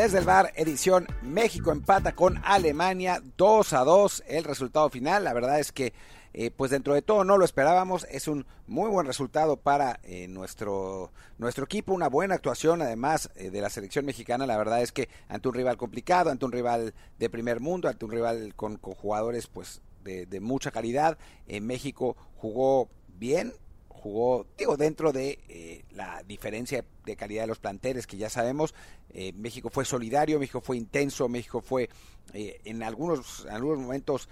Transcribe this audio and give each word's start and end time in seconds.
Desde 0.00 0.16
el 0.16 0.24
bar, 0.24 0.50
edición 0.56 1.06
México 1.20 1.70
empata 1.72 2.14
con 2.14 2.40
Alemania 2.42 3.22
2 3.36 3.74
a 3.74 3.84
2. 3.84 4.24
El 4.28 4.44
resultado 4.44 4.88
final, 4.88 5.24
la 5.24 5.34
verdad 5.34 5.60
es 5.60 5.72
que, 5.72 5.92
eh, 6.32 6.50
pues 6.50 6.70
dentro 6.70 6.94
de 6.94 7.02
todo 7.02 7.22
no 7.22 7.36
lo 7.36 7.44
esperábamos. 7.44 8.06
Es 8.10 8.26
un 8.26 8.46
muy 8.66 8.88
buen 8.88 9.06
resultado 9.06 9.58
para 9.58 10.00
eh, 10.02 10.26
nuestro, 10.26 11.12
nuestro 11.36 11.66
equipo. 11.66 11.92
Una 11.92 12.08
buena 12.08 12.34
actuación, 12.34 12.80
además 12.80 13.28
eh, 13.34 13.50
de 13.50 13.60
la 13.60 13.68
selección 13.68 14.06
mexicana. 14.06 14.46
La 14.46 14.56
verdad 14.56 14.80
es 14.80 14.90
que 14.90 15.10
ante 15.28 15.48
un 15.48 15.54
rival 15.54 15.76
complicado, 15.76 16.30
ante 16.30 16.46
un 16.46 16.52
rival 16.52 16.94
de 17.18 17.28
primer 17.28 17.60
mundo, 17.60 17.86
ante 17.86 18.06
un 18.06 18.10
rival 18.10 18.54
con, 18.56 18.78
con 18.78 18.94
jugadores, 18.94 19.48
pues 19.48 19.82
de, 20.02 20.24
de 20.24 20.40
mucha 20.40 20.70
calidad. 20.70 21.18
En 21.46 21.66
México 21.66 22.16
jugó 22.36 22.88
bien, 23.06 23.52
jugó, 24.00 24.46
digo, 24.56 24.76
dentro 24.76 25.12
de 25.12 25.38
eh, 25.48 25.84
la 25.92 26.22
diferencia 26.22 26.84
de 27.04 27.16
calidad 27.16 27.42
de 27.42 27.48
los 27.48 27.58
planteles 27.58 28.06
que 28.06 28.16
ya 28.16 28.30
sabemos, 28.30 28.74
eh, 29.10 29.32
México 29.34 29.70
fue 29.70 29.84
solidario, 29.84 30.40
México 30.40 30.60
fue 30.60 30.76
intenso, 30.76 31.28
México 31.28 31.60
fue 31.60 31.88
eh, 32.32 32.60
en 32.64 32.82
algunos, 32.82 33.44
en 33.44 33.52
algunos 33.52 33.78
momentos 33.78 34.28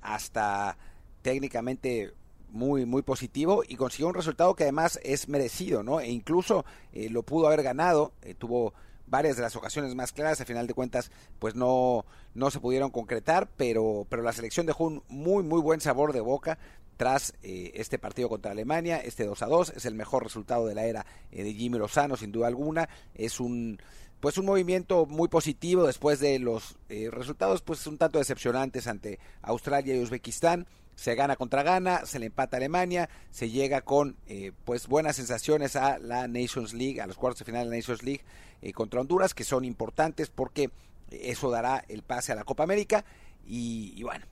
hasta 0.00 0.76
técnicamente 1.22 2.12
muy 2.50 2.84
muy 2.84 3.02
positivo 3.02 3.62
y 3.66 3.76
consiguió 3.76 4.08
un 4.08 4.14
resultado 4.14 4.56
que 4.56 4.64
además 4.64 4.98
es 5.04 5.28
merecido, 5.28 5.84
¿no? 5.84 6.00
E 6.00 6.08
incluso 6.08 6.64
lo 6.92 7.22
pudo 7.22 7.46
haber 7.46 7.62
ganado, 7.62 8.12
tuvo 8.38 8.74
varias 9.06 9.36
de 9.36 9.42
las 9.42 9.54
ocasiones 9.54 9.94
más 9.94 10.12
claras, 10.12 10.40
a 10.40 10.44
final 10.44 10.66
de 10.66 10.74
cuentas 10.74 11.12
pues 11.38 11.54
no, 11.54 12.04
no 12.34 12.50
se 12.50 12.58
pudieron 12.58 12.90
concretar, 12.90 13.48
pero, 13.56 14.04
pero 14.08 14.22
la 14.22 14.32
selección 14.32 14.66
dejó 14.66 14.84
un 14.84 15.02
muy 15.08 15.44
muy 15.44 15.60
buen 15.60 15.80
sabor 15.80 16.12
de 16.12 16.20
boca 16.20 16.58
tras 16.98 17.32
eh, 17.42 17.72
este 17.74 17.98
partido 17.98 18.28
contra 18.28 18.50
Alemania, 18.50 18.98
este 18.98 19.24
2 19.24 19.40
a 19.42 19.46
2, 19.46 19.72
es 19.76 19.86
el 19.86 19.94
mejor 19.94 20.24
resultado 20.24 20.66
de 20.66 20.74
la 20.74 20.84
era 20.84 21.06
eh, 21.32 21.42
de 21.42 21.54
Jimmy 21.54 21.78
Lozano 21.78 22.18
sin 22.18 22.30
duda 22.30 22.48
alguna, 22.48 22.90
es 23.14 23.40
un 23.40 23.80
pues 24.20 24.36
un 24.36 24.46
movimiento 24.46 25.06
muy 25.06 25.28
positivo 25.28 25.86
después 25.86 26.18
de 26.20 26.38
los 26.38 26.76
eh, 26.88 27.08
resultados 27.10 27.62
pues 27.62 27.86
un 27.86 27.98
tanto 27.98 28.18
decepcionantes 28.18 28.86
ante 28.86 29.18
Australia 29.42 29.94
y 29.94 30.00
Uzbekistán, 30.00 30.66
se 30.98 31.14
gana 31.14 31.36
contra 31.36 31.62
Ghana, 31.62 32.06
se 32.06 32.18
le 32.18 32.26
empata 32.26 32.56
a 32.56 32.58
Alemania, 32.58 33.08
se 33.30 33.50
llega 33.50 33.82
con 33.82 34.16
eh, 34.26 34.50
pues 34.64 34.88
buenas 34.88 35.14
sensaciones 35.14 35.76
a 35.76 35.98
la 36.00 36.26
Nations 36.26 36.74
League, 36.74 37.00
a 37.00 37.06
los 37.06 37.16
cuartos 37.16 37.38
de 37.38 37.44
final 37.44 37.64
de 37.64 37.70
la 37.70 37.76
Nations 37.76 38.02
League 38.02 38.22
eh, 38.62 38.72
contra 38.72 39.00
Honduras, 39.00 39.32
que 39.32 39.44
son 39.44 39.64
importantes 39.64 40.28
porque 40.28 40.70
eso 41.12 41.50
dará 41.50 41.84
el 41.86 42.02
pase 42.02 42.32
a 42.32 42.34
la 42.34 42.42
Copa 42.42 42.64
América. 42.64 43.04
Y, 43.46 43.94
y 43.96 44.02
bueno, 44.02 44.26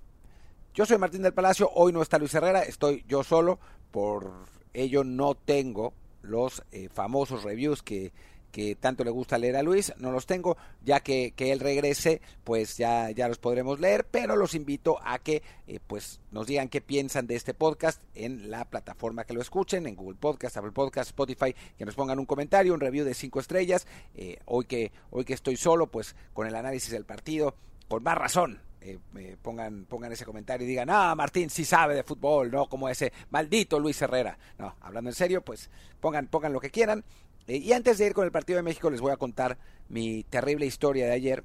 yo 0.77 0.85
soy 0.85 0.99
Martín 0.99 1.23
del 1.23 1.33
Palacio, 1.33 1.71
hoy 1.75 1.91
no 1.91 2.03
está 2.03 2.19
Luis 2.19 2.35
Herrera, 2.35 2.61
estoy 2.61 3.03
yo 3.09 3.25
solo, 3.25 3.59
por 3.91 4.31
ello 4.75 5.05
no 5.05 5.35
tengo 5.35 5.95
los 6.21 6.63
eh, 6.71 6.91
famosos 6.93 7.45
reviews 7.45 7.83
que, 7.83 8.13
que 8.53 8.77
tanto 8.77 9.03
le 9.03 9.11
gusta 9.11 9.39
leer 9.39 9.57
a 9.57 9.63
Luis, 9.63 9.95
no 9.97 10.13
los 10.13 10.27
tengo, 10.27 10.59
ya 10.85 11.01
que, 11.01 11.33
que 11.35 11.51
él 11.51 11.61
regrese, 11.61 12.21
pues 12.45 12.77
ya, 12.77 13.11
ya 13.11 13.27
los 13.27 13.39
podremos 13.39 13.81
leer, 13.81 14.07
pero 14.11 14.37
los 14.37 14.55
invito 14.55 14.99
a 15.03 15.19
que 15.19 15.43
eh, 15.67 15.81
pues 15.87 16.21
nos 16.31 16.47
digan 16.47 16.69
qué 16.69 16.83
piensan 16.83 17.27
de 17.27 17.37
este 17.37 17.55
podcast 17.55 18.03
en 18.15 18.51
la 18.51 18.67
plataforma 18.67 19.25
que 19.25 19.33
lo 19.33 19.41
escuchen, 19.41 19.87
en 19.87 19.97
Google 19.97 20.19
Podcast, 20.21 20.59
Apple 20.59 20.73
Podcast, 20.73 21.09
Spotify, 21.09 21.55
que 21.79 21.87
nos 21.87 21.95
pongan 21.95 22.19
un 22.19 22.27
comentario, 22.27 22.75
un 22.75 22.81
review 22.81 23.07
de 23.07 23.15
cinco 23.15 23.41
estrellas, 23.41 23.87
eh, 24.15 24.41
hoy, 24.45 24.67
que, 24.67 24.93
hoy 25.09 25.25
que 25.25 25.33
estoy 25.33 25.57
solo, 25.57 25.87
pues 25.87 26.15
con 26.35 26.47
el 26.47 26.55
análisis 26.55 26.91
del 26.91 27.07
partido, 27.07 27.55
con 27.89 28.03
más 28.03 28.19
razón, 28.19 28.61
eh, 28.89 29.37
pongan, 29.43 29.85
pongan 29.87 30.13
ese 30.13 30.25
comentario 30.25 30.67
y 30.67 30.71
digan, 30.71 30.89
ah, 30.91 31.15
Martín 31.15 31.51
sí 31.51 31.65
sabe 31.65 31.95
de 31.95 32.03
fútbol, 32.03 32.51
no 32.51 32.69
como 32.69 32.89
ese 32.89 33.13
maldito 33.31 33.79
Luis 33.81 34.01
Herrera. 34.01 34.39
No, 34.59 34.75
hablando 34.81 35.11
en 35.11 35.15
serio, 35.15 35.43
pues 35.43 35.71
pongan, 36.01 36.27
pongan 36.29 36.53
lo 36.53 36.61
que 36.61 36.71
quieran. 36.71 37.05
Eh, 37.47 37.57
y 37.57 37.73
antes 37.73 37.99
de 37.99 38.07
ir 38.07 38.15
con 38.15 38.25
el 38.25 38.33
partido 38.33 38.57
de 38.57 38.63
México, 38.63 38.91
les 38.91 39.01
voy 39.01 39.13
a 39.13 39.17
contar 39.17 39.59
mi 39.89 40.25
terrible 40.25 40.67
historia 40.67 41.07
de 41.07 41.13
ayer, 41.13 41.45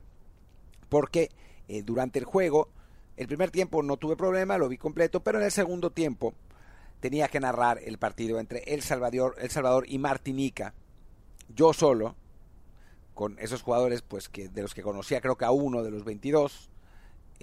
porque 0.89 1.29
eh, 1.67 1.83
durante 1.83 2.19
el 2.19 2.25
juego, 2.25 2.69
el 3.17 3.27
primer 3.27 3.51
tiempo 3.51 3.83
no 3.83 3.97
tuve 3.97 4.15
problema, 4.15 4.57
lo 4.57 4.69
vi 4.69 4.77
completo, 4.77 5.21
pero 5.21 5.37
en 5.39 5.45
el 5.45 5.51
segundo 5.51 5.91
tiempo 5.91 6.33
tenía 6.99 7.27
que 7.27 7.39
narrar 7.39 7.79
el 7.83 7.97
partido 7.97 8.39
entre 8.39 8.59
El 8.59 8.81
Salvador, 8.81 9.35
El 9.39 9.49
Salvador 9.49 9.85
y 9.87 9.99
Martinica, 9.99 10.73
yo 11.53 11.73
solo, 11.73 12.15
con 13.13 13.37
esos 13.39 13.61
jugadores 13.61 14.01
pues 14.01 14.29
que 14.29 14.49
de 14.49 14.61
los 14.61 14.73
que 14.73 14.81
conocía 14.81 15.21
creo 15.21 15.35
que 15.35 15.45
a 15.45 15.51
uno 15.51 15.83
de 15.83 15.91
los 15.91 16.03
22 16.03 16.70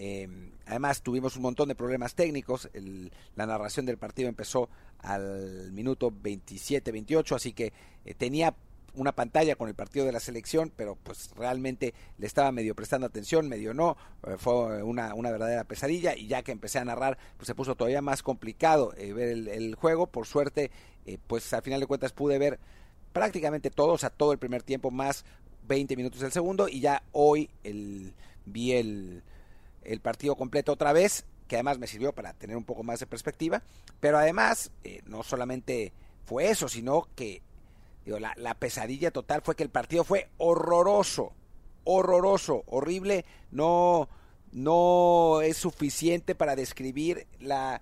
eh, 0.00 0.28
además 0.64 1.02
tuvimos 1.02 1.34
un 1.34 1.42
montón 1.42 1.68
de 1.68 1.74
problemas 1.74 2.14
técnicos. 2.14 2.70
El, 2.72 3.10
la 3.34 3.46
narración 3.46 3.84
del 3.84 3.98
partido 3.98 4.28
empezó 4.28 4.68
al 5.00 5.72
minuto 5.72 6.12
27-28, 6.12 7.34
así 7.34 7.52
que 7.52 7.72
eh, 8.04 8.14
tenía 8.14 8.54
una 8.94 9.10
pantalla 9.10 9.56
con 9.56 9.68
el 9.68 9.74
partido 9.74 10.06
de 10.06 10.12
la 10.12 10.20
selección, 10.20 10.72
pero 10.74 10.96
pues 11.02 11.30
realmente 11.36 11.94
le 12.16 12.28
estaba 12.28 12.52
medio 12.52 12.76
prestando 12.76 13.08
atención, 13.08 13.48
medio 13.48 13.74
no, 13.74 13.96
eh, 14.24 14.36
fue 14.38 14.84
una, 14.84 15.14
una, 15.14 15.32
verdadera 15.32 15.64
pesadilla 15.64 16.14
y 16.14 16.28
ya 16.28 16.44
que 16.44 16.52
empecé 16.52 16.78
a 16.78 16.84
narrar, 16.84 17.18
pues 17.36 17.48
se 17.48 17.56
puso 17.56 17.74
todavía 17.74 18.00
más 18.00 18.22
complicado 18.22 18.94
eh, 18.96 19.12
ver 19.12 19.30
el, 19.30 19.74
juego, 19.74 20.06
por 20.06 20.26
suerte, 20.26 20.70
pues 21.26 21.52
al 21.52 21.62
final 21.62 21.80
de 21.80 21.86
cuentas 21.86 22.12
pude 22.12 22.38
ver 22.38 22.60
prácticamente 23.12 23.70
todo, 23.70 23.94
o 23.94 23.98
sea, 23.98 24.10
todo 24.10 24.30
el 24.30 24.38
primer 24.38 24.62
tiempo 24.62 24.92
más 24.92 25.24
20 25.66 25.96
minutos 25.96 26.20
del 26.20 26.30
segundo 26.30 26.68
y 26.68 26.80
ya 26.80 27.02
hoy 27.12 27.50
el, 27.64 28.14
vi 28.46 28.72
el, 28.72 29.22
el 29.88 30.00
partido 30.00 30.36
completo 30.36 30.72
otra 30.72 30.92
vez, 30.92 31.24
que 31.46 31.56
además 31.56 31.78
me 31.78 31.86
sirvió 31.86 32.14
para 32.14 32.34
tener 32.34 32.56
un 32.56 32.64
poco 32.64 32.82
más 32.82 33.00
de 33.00 33.06
perspectiva, 33.06 33.62
pero 34.00 34.18
además 34.18 34.70
eh, 34.84 35.00
no 35.06 35.22
solamente 35.22 35.92
fue 36.24 36.50
eso, 36.50 36.68
sino 36.68 37.08
que 37.14 37.42
digo, 38.04 38.18
la, 38.18 38.34
la, 38.36 38.54
pesadilla 38.54 39.10
total 39.10 39.40
fue 39.42 39.56
que 39.56 39.62
el 39.62 39.70
partido 39.70 40.04
fue 40.04 40.28
horroroso, 40.36 41.32
horroroso, 41.84 42.64
horrible, 42.66 43.24
no, 43.50 44.08
no 44.52 45.40
es 45.40 45.56
suficiente 45.56 46.34
para 46.34 46.54
describir 46.54 47.26
la 47.40 47.80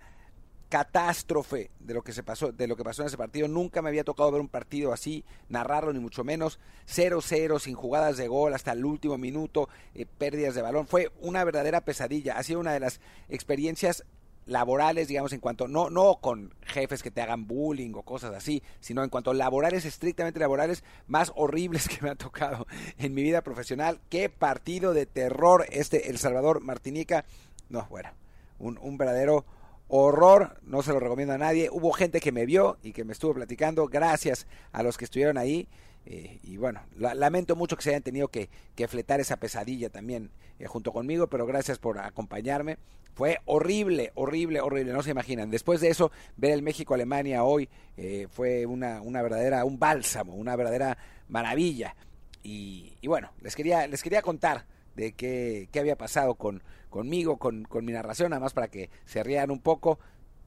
catástrofe 0.69 1.71
de 1.79 1.95
lo 1.95 2.03
que 2.03 2.13
se 2.13 2.23
pasó, 2.23 2.53
de 2.53 2.67
lo 2.67 2.77
que 2.77 2.85
pasó 2.85 3.03
en 3.03 3.09
ese 3.09 3.17
partido. 3.17 3.49
Nunca 3.49 3.83
me 3.83 3.89
había 3.89 4.05
tocado 4.05 4.31
ver 4.31 4.41
un 4.41 4.49
partido 4.49 4.93
así, 4.93 5.25
narrarlo 5.49 5.93
ni 5.93 6.01
mucho 6.01 6.25
menos. 6.25 6.59
0-0, 6.89 7.61
sin 7.61 7.75
jugadas 7.75 8.17
de 8.17 8.29
gol 8.29 8.55
hasta 8.55 8.73
el 8.73 8.85
último 8.85 9.19
minuto, 9.19 9.69
eh, 9.95 10.07
pérdidas 10.07 10.55
de 10.55 10.63
balón. 10.63 10.87
Fue 10.87 11.13
una 11.21 11.45
verdadera 11.45 11.83
pesadilla. 11.83 12.37
Ha 12.37 12.43
sido 12.43 12.61
una 12.61 12.73
de 12.73 12.81
las 12.81 13.01
experiencias 13.29 14.05
laborales, 14.47 15.09
digamos, 15.09 15.33
en 15.33 15.41
cuanto, 15.41 15.67
no, 15.69 15.91
no 15.91 16.19
con 16.21 16.55
jefes 16.63 17.03
que 17.03 17.11
te 17.11 17.21
hagan 17.21 17.47
bullying 17.47 17.93
o 17.95 18.03
cosas 18.03 18.33
así, 18.35 18.63
sino 18.81 19.03
en 19.03 19.11
cuanto 19.11 19.35
laborales, 19.35 19.85
estrictamente 19.85 20.41
laborales, 20.41 20.85
más 21.07 21.33
horribles 21.35 21.89
que 21.89 22.01
me 22.01 22.11
ha 22.11 22.15
tocado 22.15 22.67
en 22.99 23.13
mi 23.13 23.23
vida 23.23 23.43
profesional. 23.43 24.01
Qué 24.09 24.29
partido 24.31 24.95
de 24.95 25.07
terror 25.07 25.67
este 25.71 26.11
El 26.11 26.19
Salvador 26.19 26.61
Martinica. 26.61 27.25
No, 27.69 27.87
bueno, 27.91 28.11
un, 28.59 28.79
un 28.79 28.97
verdadero 28.97 29.45
horror, 29.89 30.59
no 30.63 30.83
se 30.83 30.93
lo 30.93 31.01
recomiendo 31.01 31.35
a 31.35 31.39
nadie. 31.39 31.69
Hubo 31.71 31.93
gente 31.93 32.21
que 32.21 32.33
me 32.33 32.47
vio 32.47 32.79
y 32.83 32.93
que 32.93 33.05
me 33.05 33.13
estuvo 33.13 33.35
platicando, 33.35 33.87
gracias 33.87 34.47
a 34.73 34.83
los 34.83 34.97
que 34.97 35.05
estuvieron 35.05 35.39
ahí. 35.39 35.69
Eh, 36.05 36.39
y 36.43 36.57
bueno, 36.57 36.83
la, 36.97 37.15
lamento 37.15 37.57
mucho 37.57 37.77
que 37.77 37.83
se 37.83 37.91
hayan 37.91 38.03
tenido 38.03 38.29
que, 38.29 38.49
que 38.75 38.87
fletar 38.87 39.19
esa 39.19 39.39
pesadilla 39.39 39.91
también 39.91 40.31
eh, 40.59 40.67
junto 40.67 40.93
conmigo, 40.93 41.27
pero 41.29 41.47
gracias 41.47 41.79
por 41.79 41.99
acompañarme. 41.99 42.79
Fue 43.15 43.39
horrible, 43.47 44.13
horrible, 44.15 44.61
horrible, 44.61 44.93
no 44.93 45.03
se 45.03 45.11
imaginan. 45.11 45.51
Después 45.51 45.81
de 45.81 45.89
eso, 45.89 46.13
ver 46.37 46.53
el 46.53 46.63
México-Alemania 46.63 47.45
hoy 47.45 47.69
eh, 47.97 48.29
fue 48.31 48.67
una, 48.67 49.01
una 49.01 49.23
verdadera, 49.23 49.65
un 49.65 49.79
bálsamo, 49.79 50.35
una 50.35 50.55
verdadera 50.55 50.99
maravilla. 51.29 51.97
Y, 52.43 52.99
y 53.01 53.09
bueno, 53.09 53.33
les 53.41 53.57
quería, 53.57 53.87
les 53.87 54.03
quería 54.03 54.23
contar 54.23 54.67
de 54.95 55.13
qué, 55.13 55.69
qué 55.73 55.81
había 55.81 55.97
pasado 55.97 56.35
con, 56.35 56.63
conmigo, 56.97 57.37
con, 57.37 57.65
con 57.65 57.85
mi 57.85 57.93
narración, 57.93 58.31
nada 58.31 58.41
más 58.41 58.55
para 58.55 58.69
que 58.69 58.91
se 59.05 59.23
rían 59.23 59.51
un 59.51 59.61
poco. 59.61 59.99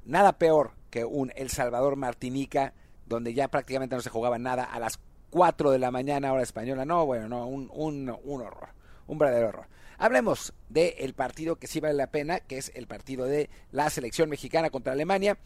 Nada 0.05 0.33
peor 0.37 0.71
que 0.89 1.05
un 1.05 1.31
El 1.35 1.49
Salvador 1.49 1.95
Martinica, 1.95 2.73
donde 3.05 3.33
ya 3.33 3.47
prácticamente 3.49 3.95
no 3.95 4.01
se 4.01 4.09
jugaba 4.09 4.39
nada 4.39 4.63
a 4.63 4.79
las 4.79 4.99
4 5.29 5.71
de 5.71 5.79
la 5.79 5.91
mañana, 5.91 6.33
hora 6.33 6.41
española. 6.41 6.85
No, 6.85 7.05
bueno, 7.05 7.27
no, 7.29 7.47
un, 7.47 7.69
un, 7.71 8.17
un 8.23 8.41
horror, 8.41 8.69
un 9.07 9.17
verdadero 9.17 9.49
horror. 9.49 9.67
Hablemos 9.99 10.53
del 10.69 10.93
el 10.97 11.13
partido 11.13 11.57
que 11.57 11.67
sí 11.67 11.79
vale 11.79 11.93
la 11.93 12.07
pena, 12.07 12.39
que 12.39 12.57
es 12.57 12.71
el 12.73 12.87
partido 12.87 13.25
de 13.25 13.49
la 13.71 13.89
selección 13.89 14.29
mexicana 14.29 14.69
contra 14.69 14.93
Alemania. 14.93 15.37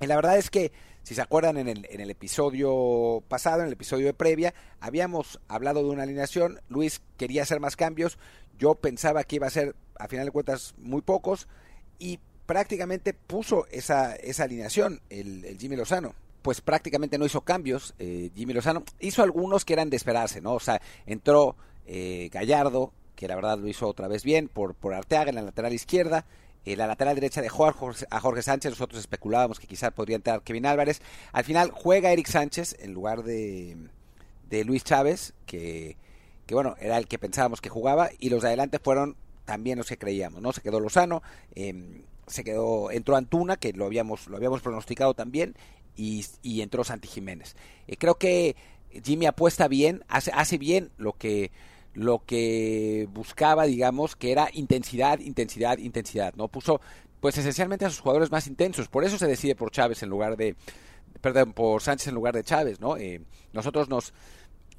Y 0.00 0.06
la 0.06 0.16
verdad 0.16 0.36
es 0.36 0.50
que, 0.50 0.72
si 1.02 1.14
se 1.14 1.22
acuerdan 1.22 1.56
en 1.56 1.68
el, 1.68 1.86
en 1.88 2.00
el 2.00 2.10
episodio 2.10 3.22
pasado, 3.28 3.60
en 3.60 3.68
el 3.68 3.72
episodio 3.72 4.06
de 4.06 4.12
previa, 4.12 4.52
habíamos 4.80 5.40
hablado 5.48 5.82
de 5.82 5.90
una 5.90 6.02
alineación. 6.02 6.60
Luis 6.68 7.00
quería 7.16 7.44
hacer 7.44 7.60
más 7.60 7.76
cambios. 7.76 8.18
Yo 8.58 8.74
pensaba 8.74 9.24
que 9.24 9.36
iba 9.36 9.46
a 9.46 9.50
ser, 9.50 9.76
a 9.98 10.08
final 10.08 10.26
de 10.26 10.32
cuentas, 10.32 10.74
muy 10.78 11.02
pocos. 11.02 11.48
Y 11.98 12.18
prácticamente 12.46 13.12
puso 13.12 13.66
esa, 13.70 14.14
esa 14.16 14.44
alineación, 14.44 15.00
el, 15.10 15.56
Jimmy 15.58 15.76
Lozano 15.76 16.14
pues 16.42 16.60
prácticamente 16.60 17.18
no 17.18 17.26
hizo 17.26 17.40
cambios. 17.40 17.94
Eh, 17.98 18.30
Jimmy 18.36 18.52
Lozano 18.52 18.84
hizo 19.00 19.24
algunos 19.24 19.64
que 19.64 19.72
eran 19.72 19.90
de 19.90 19.96
esperarse, 19.96 20.40
¿no? 20.40 20.54
O 20.54 20.60
sea, 20.60 20.80
entró 21.04 21.56
eh, 21.86 22.28
Gallardo, 22.32 22.92
que 23.16 23.26
la 23.26 23.34
verdad 23.34 23.58
lo 23.58 23.66
hizo 23.66 23.88
otra 23.88 24.06
vez 24.06 24.22
bien, 24.22 24.46
por, 24.46 24.76
por 24.76 24.94
Arteaga 24.94 25.30
en 25.30 25.34
la 25.34 25.42
lateral 25.42 25.72
izquierda. 25.72 26.24
Eh, 26.64 26.76
la 26.76 26.86
lateral 26.86 27.16
derecha 27.16 27.42
dejó 27.42 27.66
a 27.66 27.72
Jorge, 27.72 28.06
a 28.10 28.20
Jorge, 28.20 28.42
Sánchez, 28.42 28.70
nosotros 28.70 29.00
especulábamos 29.00 29.58
que 29.58 29.66
quizás 29.66 29.92
podría 29.92 30.16
entrar 30.16 30.42
Kevin 30.42 30.66
Álvarez. 30.66 31.00
Al 31.32 31.42
final 31.42 31.72
juega 31.72 32.12
Eric 32.12 32.28
Sánchez 32.28 32.76
en 32.78 32.92
lugar 32.92 33.24
de, 33.24 33.76
de 34.48 34.64
Luis 34.64 34.84
Chávez, 34.84 35.34
que, 35.46 35.96
que 36.46 36.54
bueno, 36.54 36.76
era 36.78 36.98
el 36.98 37.08
que 37.08 37.18
pensábamos 37.18 37.60
que 37.60 37.70
jugaba, 37.70 38.10
y 38.20 38.30
los 38.30 38.42
de 38.42 38.48
adelante 38.48 38.78
fueron 38.78 39.16
también 39.46 39.78
los 39.78 39.88
que 39.88 39.96
creíamos, 39.96 40.42
¿no? 40.42 40.52
Se 40.52 40.60
quedó 40.60 40.80
Lozano, 40.80 41.22
em, 41.54 42.02
se 42.26 42.44
quedó, 42.44 42.90
entró 42.90 43.16
Antuna, 43.16 43.56
que 43.56 43.72
lo 43.72 43.86
habíamos, 43.86 44.26
lo 44.26 44.36
habíamos 44.36 44.60
pronosticado 44.60 45.14
también, 45.14 45.54
y, 45.96 46.60
entró 46.60 46.84
Santi 46.84 47.08
Jiménez. 47.08 47.56
Eh, 47.86 47.96
creo 47.96 48.16
que 48.16 48.54
Jimmy 49.02 49.24
apuesta 49.24 49.66
bien, 49.68 50.04
hace, 50.08 50.30
hace 50.34 50.58
bien 50.58 50.90
lo 50.98 51.14
que 51.14 51.50
lo 51.94 52.22
que 52.26 53.08
buscaba, 53.10 53.64
digamos, 53.64 54.16
que 54.16 54.30
era 54.30 54.50
intensidad, 54.52 55.18
intensidad, 55.18 55.78
intensidad, 55.78 56.34
¿no? 56.34 56.48
Puso, 56.48 56.82
pues 57.20 57.38
esencialmente 57.38 57.86
a 57.86 57.90
sus 57.90 58.00
jugadores 58.00 58.30
más 58.30 58.46
intensos, 58.46 58.88
por 58.88 59.02
eso 59.02 59.16
se 59.16 59.26
decide 59.26 59.54
por 59.54 59.70
Chávez 59.70 60.02
en 60.02 60.10
lugar 60.10 60.36
de, 60.36 60.56
perdón, 61.22 61.54
por 61.54 61.80
Sánchez 61.80 62.08
en 62.08 62.14
lugar 62.14 62.34
de 62.34 62.44
Chávez, 62.44 62.80
¿no? 62.80 62.98
Eh, 62.98 63.22
nosotros 63.54 63.88
nos 63.88 64.12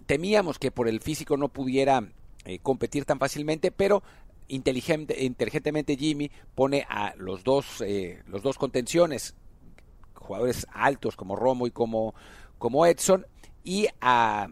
temíamos 0.06 0.60
que 0.60 0.70
por 0.70 0.88
el 0.88 1.02
físico 1.02 1.38
no 1.38 1.50
pudiera 1.50 2.08
eh, 2.46 2.60
competir 2.60 3.04
tan 3.06 3.20
fácilmente, 3.20 3.72
pero 3.72 4.04
inteligente, 4.48 5.24
inteligentemente 5.24 5.98
Jimmy 5.98 6.32
pone 6.56 6.86
a 6.90 7.14
los 7.16 7.44
dos, 7.44 7.82
eh, 7.82 8.22
los 8.28 8.44
dos 8.44 8.58
contenciones, 8.58 9.36
jugadores 10.14 10.68
altos 10.72 11.16
como 11.16 11.36
Romo 11.36 11.68
y 11.68 11.72
como, 11.72 12.14
como 12.58 12.86
Edson, 12.86 13.26
y 13.64 13.88
a, 14.02 14.48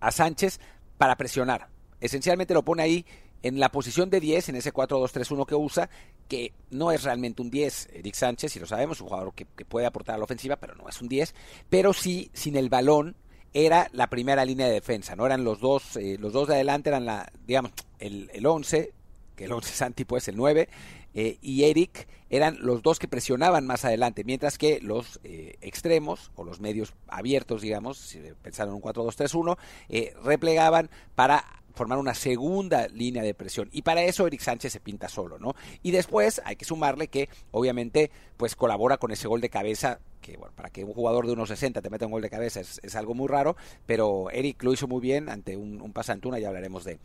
a 0.00 0.10
Sánchez 0.10 0.60
para 0.96 1.16
presionar. 1.16 1.68
Esencialmente 2.00 2.54
lo 2.54 2.64
pone 2.64 2.82
ahí 2.82 3.06
en 3.42 3.60
la 3.60 3.70
posición 3.70 4.10
de 4.10 4.20
10, 4.20 4.50
en 4.50 4.56
ese 4.56 4.72
4-2-3-1 4.72 5.46
que 5.46 5.54
usa, 5.54 5.88
que 6.26 6.52
no 6.70 6.90
es 6.92 7.04
realmente 7.04 7.42
un 7.42 7.50
10, 7.50 7.90
Eric 7.94 8.14
Sánchez, 8.14 8.56
y 8.56 8.60
lo 8.60 8.66
sabemos, 8.66 9.00
un 9.00 9.08
jugador 9.08 9.34
que, 9.34 9.46
puede 9.46 9.86
aportar 9.86 10.16
a 10.16 10.18
la 10.18 10.24
ofensiva, 10.24 10.56
pero 10.56 10.74
no 10.74 10.88
es 10.88 11.00
un 11.00 11.08
10, 11.08 11.34
pero 11.68 11.92
sí, 11.92 12.30
sin 12.32 12.56
el 12.56 12.68
balón, 12.68 13.16
era 13.52 13.88
la 13.92 14.08
primera 14.08 14.44
línea 14.44 14.66
de 14.66 14.72
defensa, 14.72 15.16
¿no? 15.16 15.26
Eran 15.26 15.44
los 15.44 15.60
dos, 15.60 15.96
eh, 15.96 16.16
los 16.18 16.32
dos 16.32 16.48
de 16.48 16.54
adelante 16.54 16.90
eran 16.90 17.04
la, 17.04 17.30
digamos, 17.46 17.72
el, 17.98 18.30
el 18.32 18.46
11, 18.46 18.92
que 19.36 19.44
el 19.44 19.52
11 19.52 19.72
Santi 19.74 20.04
pues 20.04 20.28
el 20.28 20.36
9, 20.36 20.68
eh, 21.14 21.38
y 21.40 21.64
Eric 21.64 22.06
eran 22.30 22.58
los 22.60 22.82
dos 22.82 22.98
que 22.98 23.08
presionaban 23.08 23.66
más 23.66 23.84
adelante, 23.84 24.22
mientras 24.24 24.58
que 24.58 24.80
los 24.80 25.18
eh, 25.24 25.56
extremos 25.62 26.30
o 26.36 26.44
los 26.44 26.60
medios 26.60 26.94
abiertos, 27.06 27.62
digamos, 27.62 27.98
si 27.98 28.20
pensaron 28.42 28.74
un 28.74 28.82
4-2-3-1, 28.82 29.56
eh, 29.88 30.14
replegaban 30.22 30.90
para 31.14 31.44
formar 31.78 31.98
una 31.98 32.14
segunda 32.14 32.88
línea 32.88 33.22
de 33.22 33.32
presión 33.34 33.68
y 33.72 33.82
para 33.82 34.02
eso 34.02 34.26
Eric 34.26 34.40
Sánchez 34.40 34.72
se 34.72 34.80
pinta 34.80 35.08
solo, 35.08 35.38
¿no? 35.38 35.54
Y 35.82 35.92
después 35.92 36.42
hay 36.44 36.56
que 36.56 36.64
sumarle 36.64 37.08
que 37.08 37.28
obviamente 37.50 38.10
pues 38.36 38.54
colabora 38.54 38.98
con 38.98 39.10
ese 39.10 39.28
gol 39.28 39.40
de 39.40 39.48
cabeza 39.48 40.00
que 40.20 40.36
bueno, 40.36 40.52
para 40.54 40.68
que 40.68 40.84
un 40.84 40.92
jugador 40.92 41.26
de 41.26 41.32
unos 41.32 41.48
60 41.48 41.80
te 41.80 41.90
meta 41.90 42.04
un 42.04 42.12
gol 42.12 42.22
de 42.22 42.28
cabeza 42.28 42.60
es, 42.60 42.94
algo 42.96 43.14
muy 43.14 43.28
raro, 43.28 43.56
pero 43.86 44.30
Eric 44.30 44.62
lo 44.62 44.72
hizo 44.72 44.86
muy 44.86 45.00
bien 45.00 45.30
ante 45.30 45.56
un, 45.56 45.80
un 45.80 45.92
pasantuna, 45.92 46.38
ya 46.38 46.48
hablaremos 46.48 46.84
de, 46.84 46.98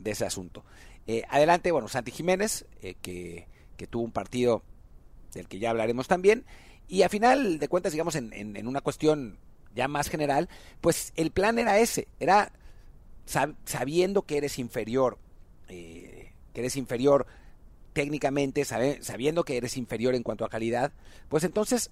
de 0.00 0.10
ese 0.10 0.24
asunto. 0.24 0.64
Eh, 1.06 1.24
adelante, 1.28 1.70
bueno, 1.72 1.88
Santi 1.88 2.10
Jiménez, 2.10 2.66
eh, 2.82 2.94
que, 3.00 3.46
tuvo 3.88 4.04
un 4.04 4.12
partido 4.12 4.62
del 5.32 5.48
que 5.48 5.58
ya 5.58 5.70
hablaremos 5.70 6.06
también. 6.06 6.44
Y 6.88 7.02
a 7.02 7.08
final 7.08 7.58
de 7.58 7.68
cuentas, 7.68 7.92
digamos, 7.92 8.14
en, 8.14 8.66
una 8.66 8.80
cuestión 8.80 9.38
ya 9.74 9.88
más 9.88 10.08
general, 10.08 10.48
pues 10.80 11.12
el 11.16 11.30
plan 11.30 11.58
era 11.58 11.78
ese, 11.78 12.08
era 12.18 12.52
sabiendo 13.64 14.22
que 14.22 14.38
eres 14.38 14.58
inferior, 14.58 15.18
eh, 15.68 16.32
que 16.52 16.60
eres 16.60 16.76
inferior 16.76 17.26
técnicamente, 17.92 18.64
sabiendo 18.64 19.44
que 19.44 19.56
eres 19.56 19.76
inferior 19.76 20.14
en 20.14 20.22
cuanto 20.22 20.44
a 20.44 20.48
calidad, 20.48 20.92
pues 21.28 21.44
entonces 21.44 21.90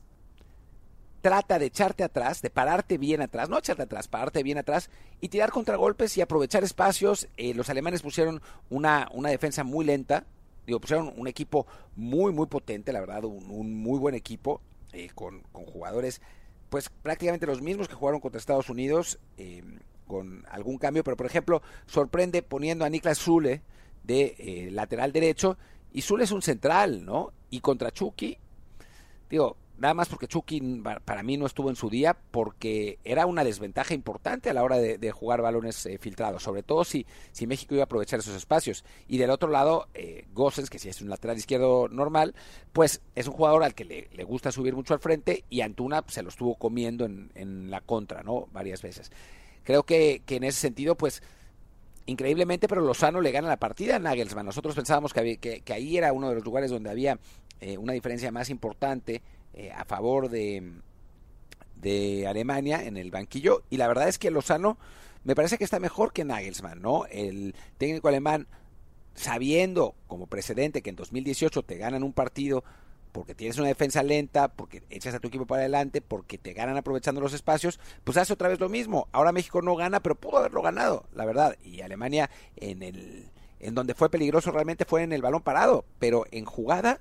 trata 1.20 1.58
de 1.58 1.66
echarte 1.66 2.04
atrás, 2.04 2.42
de 2.42 2.50
pararte 2.50 2.98
bien 2.98 3.22
atrás, 3.22 3.48
no 3.48 3.58
echarte 3.58 3.82
atrás, 3.82 4.08
pararte 4.08 4.42
bien 4.42 4.58
atrás 4.58 4.90
y 5.20 5.28
tirar 5.28 5.50
contragolpes 5.50 6.16
y 6.16 6.20
aprovechar 6.20 6.64
espacios. 6.64 7.28
Eh, 7.36 7.54
los 7.54 7.68
alemanes 7.70 8.02
pusieron 8.02 8.40
una, 8.70 9.08
una 9.12 9.30
defensa 9.30 9.64
muy 9.64 9.84
lenta, 9.84 10.24
digo, 10.66 10.80
pusieron 10.80 11.12
un 11.16 11.26
equipo 11.26 11.66
muy, 11.96 12.32
muy 12.32 12.46
potente, 12.46 12.92
la 12.92 13.00
verdad, 13.00 13.24
un, 13.24 13.74
muy 13.74 13.98
buen 13.98 14.14
equipo, 14.14 14.60
eh, 14.92 15.10
con, 15.14 15.42
con, 15.52 15.64
jugadores, 15.66 16.20
pues 16.70 16.88
prácticamente 16.88 17.46
los 17.46 17.60
mismos 17.62 17.88
que 17.88 17.94
jugaron 17.94 18.20
contra 18.20 18.38
Estados 18.38 18.70
Unidos, 18.70 19.18
eh, 19.36 19.62
con 20.08 20.44
algún 20.50 20.78
cambio, 20.78 21.04
pero 21.04 21.16
por 21.16 21.26
ejemplo, 21.26 21.62
sorprende 21.86 22.42
poniendo 22.42 22.84
a 22.84 22.88
Niklas 22.88 23.18
Zule 23.18 23.62
de 24.02 24.70
lateral 24.72 25.12
derecho, 25.12 25.56
y 25.92 26.02
Zule 26.02 26.24
es 26.24 26.32
un 26.32 26.42
central, 26.42 27.04
¿no? 27.04 27.32
Y 27.50 27.60
contra 27.60 27.90
Chucky, 27.90 28.38
digo, 29.30 29.56
nada 29.78 29.94
más 29.94 30.08
porque 30.08 30.26
Chucky 30.26 30.82
para 31.04 31.22
mí 31.22 31.36
no 31.36 31.46
estuvo 31.46 31.70
en 31.70 31.76
su 31.76 31.88
día, 31.88 32.16
porque 32.30 32.98
era 33.04 33.26
una 33.26 33.44
desventaja 33.44 33.94
importante 33.94 34.50
a 34.50 34.54
la 34.54 34.62
hora 34.62 34.76
de, 34.76 35.10
jugar 35.12 35.40
balones 35.40 35.86
eh, 35.86 35.98
filtrados, 35.98 36.42
sobre 36.42 36.62
todo 36.62 36.84
si, 36.84 37.06
si 37.32 37.46
México 37.46 37.74
iba 37.74 37.82
a 37.82 37.84
aprovechar 37.84 38.20
esos 38.20 38.34
espacios. 38.34 38.84
Y 39.06 39.18
del 39.18 39.30
otro 39.30 39.48
lado, 39.48 39.88
eh, 39.94 40.26
que 40.70 40.78
si 40.78 40.88
es 40.88 41.00
un 41.00 41.08
lateral 41.08 41.38
izquierdo 41.38 41.88
normal, 41.88 42.34
pues 42.72 43.00
es 43.14 43.26
un 43.26 43.34
jugador 43.34 43.62
al 43.62 43.74
que 43.74 43.84
le, 43.84 44.24
gusta 44.24 44.52
subir 44.52 44.74
mucho 44.74 44.94
al 44.94 45.00
frente 45.00 45.44
y 45.48 45.62
Antuna 45.62 46.04
se 46.08 46.22
lo 46.22 46.28
estuvo 46.28 46.56
comiendo 46.56 47.06
en, 47.06 47.70
la 47.70 47.80
contra, 47.80 48.22
¿no? 48.22 48.48
Varias 48.52 48.82
veces. 48.82 49.10
Creo 49.68 49.82
que, 49.82 50.22
en 50.26 50.44
ese 50.44 50.60
sentido, 50.60 50.94
pues 50.94 51.22
increíblemente, 52.06 52.68
pero 52.68 52.80
Lozano 52.80 53.20
le 53.20 53.32
gana 53.32 53.48
la 53.48 53.58
partida 53.58 53.96
a 53.96 53.98
Nagelsmann. 53.98 54.46
Nosotros 54.46 54.74
pensábamos 54.74 55.12
que, 55.12 55.36
que, 55.36 55.72
ahí 55.74 55.98
era 55.98 56.14
uno 56.14 56.30
de 56.30 56.36
los 56.36 56.44
lugares 56.46 56.70
donde 56.70 56.88
había 56.88 57.18
eh, 57.60 57.76
una 57.76 57.92
diferencia 57.92 58.32
más 58.32 58.48
importante 58.48 59.20
eh, 59.52 59.70
a 59.70 59.84
favor 59.84 60.30
de, 60.30 60.72
de 61.82 62.26
Alemania 62.26 62.82
en 62.82 62.96
el 62.96 63.10
banquillo 63.10 63.62
y 63.68 63.76
la 63.76 63.88
verdad 63.88 64.08
es 64.08 64.18
que 64.18 64.30
Lozano 64.30 64.78
me 65.24 65.34
parece 65.34 65.58
que 65.58 65.64
está 65.64 65.78
mejor 65.78 66.14
que 66.14 66.24
Nagelsmann, 66.24 66.80
¿no? 66.80 67.04
El 67.04 67.54
técnico 67.76 68.08
alemán 68.08 68.46
sabiendo 69.16 69.94
como 70.06 70.28
precedente 70.28 70.80
que 70.80 70.88
en 70.88 70.96
2018 70.96 71.62
te 71.62 71.76
ganan 71.76 72.04
un 72.04 72.14
partido 72.14 72.64
porque 73.10 73.34
tienes 73.34 73.58
una 73.58 73.68
defensa 73.68 74.02
lenta, 74.02 74.48
porque 74.48 74.82
echas 74.90 75.14
a 75.14 75.20
tu 75.20 75.28
equipo 75.28 75.46
para 75.46 75.62
adelante, 75.62 76.00
porque 76.00 76.38
te 76.38 76.52
ganan 76.52 76.76
aprovechando 76.76 77.20
los 77.20 77.32
espacios, 77.32 77.80
pues 78.04 78.16
hace 78.16 78.32
otra 78.32 78.48
vez 78.48 78.60
lo 78.60 78.68
mismo. 78.68 79.08
Ahora 79.12 79.32
México 79.32 79.62
no 79.62 79.76
gana, 79.76 80.00
pero 80.00 80.14
pudo 80.14 80.38
haberlo 80.38 80.62
ganado, 80.62 81.06
la 81.14 81.24
verdad. 81.24 81.56
Y 81.64 81.80
Alemania 81.80 82.30
en 82.56 82.82
el 82.82 83.30
en 83.60 83.74
donde 83.74 83.94
fue 83.94 84.08
peligroso 84.08 84.52
realmente 84.52 84.84
fue 84.84 85.02
en 85.02 85.12
el 85.12 85.22
balón 85.22 85.42
parado, 85.42 85.84
pero 85.98 86.24
en 86.30 86.44
jugada 86.44 87.00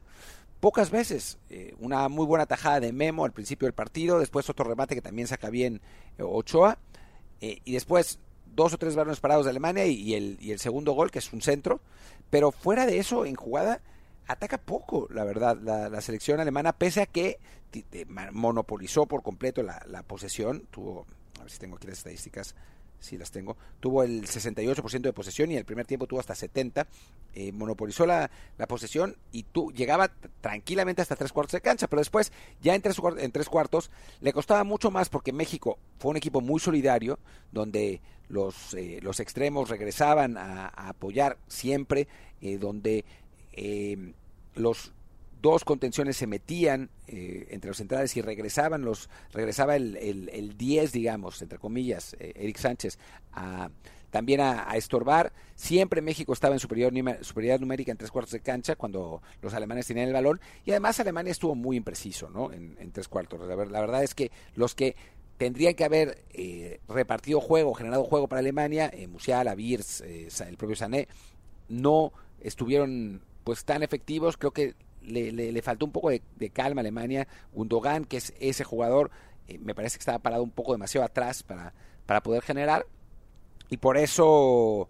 pocas 0.60 0.90
veces. 0.92 1.38
Eh, 1.50 1.76
una 1.80 2.10
muy 2.10 2.26
buena 2.26 2.46
tajada 2.46 2.80
de 2.80 2.92
Memo 2.92 3.26
al 3.26 3.32
principio 3.32 3.68
del 3.68 3.74
partido, 3.74 4.20
después 4.20 4.50
otro 4.50 4.66
remate 4.66 4.96
que 4.96 5.02
también 5.02 5.28
saca 5.28 5.50
bien 5.50 5.82
eh, 6.18 6.24
Ochoa, 6.24 6.80
eh, 7.42 7.60
y 7.64 7.74
después 7.74 8.20
dos 8.46 8.74
o 8.74 8.78
tres 8.78 8.96
balones 8.96 9.20
parados 9.20 9.46
de 9.46 9.52
Alemania 9.52 9.86
y, 9.86 10.16
el, 10.16 10.38
y 10.42 10.52
el 10.52 10.60
segundo 10.60 10.94
gol, 10.94 11.12
que 11.12 11.20
es 11.20 11.32
un 11.32 11.42
centro. 11.42 11.80
Pero 12.30 12.52
fuera 12.52 12.86
de 12.86 12.98
eso, 12.98 13.26
en 13.26 13.36
jugada, 13.36 13.82
ataca 14.28 14.58
poco, 14.58 15.08
la 15.12 15.24
verdad, 15.24 15.58
la, 15.62 16.02
selección 16.02 16.40
alemana, 16.40 16.74
pese 16.74 17.02
a 17.02 17.06
que 17.06 17.40
monopolizó 18.32 19.06
por 19.06 19.24
completo 19.24 19.64
la, 19.64 20.04
posesión, 20.04 20.68
tuvo, 20.72 21.06
a 21.40 21.44
ver 21.44 21.52
si 21.52 21.60
tengo 21.60 21.78
aquí 21.78 21.88
las 21.88 22.00
estadísticas, 22.00 22.56
sí 23.00 23.18
las 23.18 23.32
tengo, 23.32 23.56
tuvo 23.80 24.04
el 24.04 24.24
68% 24.24 25.02
de 25.02 25.14
posesión 25.14 25.52
y 25.52 25.56
el 25.56 25.66
primer 25.66 25.86
tiempo 25.86 26.08
tuvo 26.08 26.20
hasta 26.20 26.34
70%, 26.34 26.88
eh, 27.36 27.52
monopolizó 27.52 28.06
la, 28.06 28.32
la, 28.58 28.68
posesión 28.68 29.16
y 29.32 29.44
tú 29.44 29.72
llegaba 29.72 30.12
tranquilamente 30.42 31.04
hasta 31.04 31.16
tres 31.16 31.32
cuartos 31.32 31.54
de 31.54 31.62
cancha, 31.62 31.88
pero 31.88 32.00
después 32.00 32.32
ya 32.62 32.74
en 32.74 32.82
tres, 32.82 32.98
en 33.20 33.32
tres 33.32 33.48
cuartos 33.48 33.92
le 34.22 34.34
costaba 34.34 34.64
mucho 34.64 34.90
más 34.90 35.10
porque 35.10 35.32
México 35.32 35.78
fue 36.00 36.12
un 36.12 36.18
equipo 36.18 36.42
muy 36.42 36.60
solidario, 36.60 37.20
donde 37.52 38.02
los, 38.30 38.74
eh, 38.74 39.00
los 39.02 39.20
extremos 39.20 39.70
regresaban 39.70 40.38
a, 40.38 40.68
apoyar 40.68 41.38
siempre, 41.48 42.08
eh, 42.42 42.58
donde 42.58 43.06
los 44.56 44.92
dos 45.42 45.64
contenciones 45.64 46.18
se 46.18 46.28
metían 46.28 46.90
eh, 47.08 47.48
entre 47.52 47.70
los 47.70 47.78
centrales 47.78 48.16
y 48.18 48.22
regresaban 48.22 48.82
los 48.84 49.10
regresaba 49.34 49.76
el, 49.76 49.96
el, 49.96 50.58
10 50.58 50.92
digamos 50.92 51.42
entre 51.42 51.60
comillas 51.60 52.16
eh, 52.20 52.34
Eric 52.36 52.58
Sánchez 52.58 52.98
a, 53.34 53.70
también 54.10 54.42
a, 54.42 54.76
estorbar. 54.76 55.34
Siempre 55.56 56.02
México 56.02 56.34
estaba 56.34 56.56
en 56.56 56.60
superior, 56.60 56.94
superioridad 57.22 57.60
numérica 57.60 57.92
en 57.92 57.98
tres 57.98 58.10
cuartos 58.10 58.32
de 58.32 58.40
cancha 58.40 58.76
cuando 58.76 59.22
los 59.42 59.54
alemanes 59.54 59.86
tenían 59.86 60.08
el 60.08 60.14
balón. 60.14 60.40
Y 60.66 60.72
además 60.72 61.00
Alemania 61.00 61.32
estuvo 61.32 61.56
muy 61.56 61.78
impreciso 61.78 62.30
¿no? 62.30 62.52
en, 62.52 62.92
tres 62.94 63.08
cuartos. 63.08 63.40
La, 63.42 63.56
la, 63.56 63.82
verdad 63.82 64.04
es 64.04 64.16
que 64.16 64.32
los 64.56 64.76
que 64.76 64.96
tendrían 65.38 65.76
que 65.76 65.84
haber 65.84 66.24
eh, 66.32 66.80
repartido 66.88 67.42
juego 67.42 67.74
generado 67.74 68.06
juego 68.06 68.28
para 68.28 68.40
Alemania 68.40 68.92
Musiala, 69.10 69.54
Birs, 69.56 70.02
el 70.02 70.58
propio 70.58 70.76
Sané 70.76 71.08
no 71.68 72.14
estuvieron 72.40 73.22
pues 73.48 73.64
tan 73.64 73.82
efectivos 73.82 74.36
creo 74.36 74.52
que 74.52 74.76
le, 75.02 75.32
le, 75.32 75.62
faltó 75.62 75.86
un 75.86 75.94
poco 75.94 76.10
de, 76.10 76.50
calma 76.52 76.82
a 76.82 76.84
Alemania. 76.84 77.30
Gundogan, 77.54 78.04
que 78.04 78.18
es 78.18 78.34
ese 78.42 78.66
jugador, 78.66 79.10
eh, 79.48 79.58
me 79.58 79.74
parece 79.74 79.96
que 79.98 80.02
estaba 80.02 80.20
parado 80.20 80.44
un 80.44 80.52
poco 80.52 80.74
demasiado 80.74 81.06
atrás 81.06 81.44
para, 81.44 81.74
para 82.06 82.22
poder 82.22 82.44
generar. 82.44 82.86
Y 83.70 83.78
por 83.78 83.96
eso, 83.96 84.90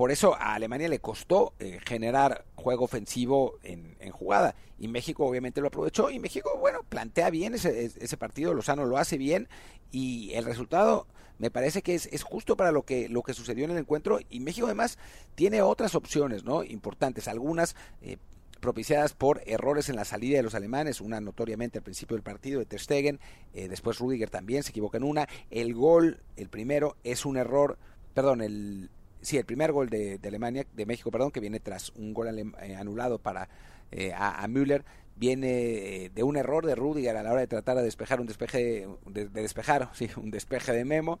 por 0.00 0.10
eso 0.10 0.34
a 0.34 0.54
Alemania 0.54 0.88
le 0.88 0.98
costó 0.98 1.52
eh, 1.58 1.78
generar 1.84 2.46
juego 2.54 2.86
ofensivo 2.86 3.58
en, 3.62 4.10
jugada. 4.12 4.54
Y 4.78 4.88
México 4.88 5.26
obviamente 5.26 5.60
lo 5.60 5.66
aprovechó 5.66 6.08
y 6.08 6.18
México, 6.18 6.56
bueno, 6.58 6.78
plantea 6.88 7.28
bien 7.28 7.52
ese, 7.52 7.84
ese 7.84 8.16
partido, 8.16 8.54
Lozano 8.54 8.86
lo 8.86 8.96
hace 8.96 9.18
bien 9.18 9.46
y 9.92 10.32
el 10.32 10.46
resultado 10.46 11.06
me 11.36 11.50
parece 11.50 11.82
que 11.82 11.94
es, 11.94 12.06
es, 12.12 12.22
justo 12.22 12.56
para 12.56 12.72
lo 12.72 12.84
que, 12.84 13.10
lo 13.10 13.22
que 13.22 13.34
sucedió 13.34 13.66
en 13.66 13.72
el 13.72 13.76
encuentro 13.76 14.20
y 14.30 14.40
México 14.40 14.68
además 14.68 14.96
tiene 15.34 15.60
otras 15.60 15.94
opciones, 15.94 16.44
¿no? 16.44 16.64
Importantes, 16.64 17.28
algunas 17.28 17.76
eh, 18.00 18.16
propiciadas 18.58 19.12
por 19.12 19.42
errores 19.44 19.90
en 19.90 19.96
la 19.96 20.06
salida 20.06 20.38
de 20.38 20.44
los 20.44 20.54
alemanes, 20.54 21.02
una 21.02 21.20
notoriamente 21.20 21.76
al 21.76 21.84
principio 21.84 22.16
del 22.16 22.22
partido 22.22 22.58
de 22.58 22.64
Ter 22.64 22.80
Stegen, 22.80 23.20
eh, 23.52 23.68
después 23.68 23.98
Rudiger 23.98 24.30
también 24.30 24.62
se 24.62 24.70
equivoca 24.70 24.96
en 24.96 25.04
una, 25.04 25.28
el 25.50 25.74
gol, 25.74 26.22
el 26.36 26.48
primero, 26.48 26.96
es 27.04 27.26
un 27.26 27.36
error, 27.36 27.76
perdón, 28.14 28.40
el, 28.40 28.88
sí, 29.20 29.36
el 29.38 29.44
primer 29.44 29.72
gol 29.72 29.88
de, 29.88 30.20
Alemania, 30.24 30.66
de 30.74 30.86
México, 30.86 31.10
perdón, 31.10 31.30
que 31.30 31.40
viene 31.40 31.60
tras 31.60 31.90
un 31.90 32.14
gol 32.14 32.28
eh, 32.38 32.76
anulado 32.76 33.18
para 33.18 33.48
eh, 33.92 34.12
a, 34.14 34.46
Müller, 34.48 34.84
viene 35.16 36.10
de 36.14 36.22
un 36.22 36.36
error 36.36 36.64
de 36.64 36.74
Rudiger 36.74 37.16
a 37.16 37.22
la 37.22 37.32
hora 37.32 37.40
de 37.40 37.46
tratar 37.46 37.76
de 37.76 37.82
despejar 37.82 38.20
un 38.20 38.26
despeje, 38.26 38.88
de, 39.06 39.28
despejar, 39.28 39.90
sí, 39.94 40.08
un 40.16 40.30
despeje 40.30 40.72
de 40.72 40.84
Memo, 40.84 41.18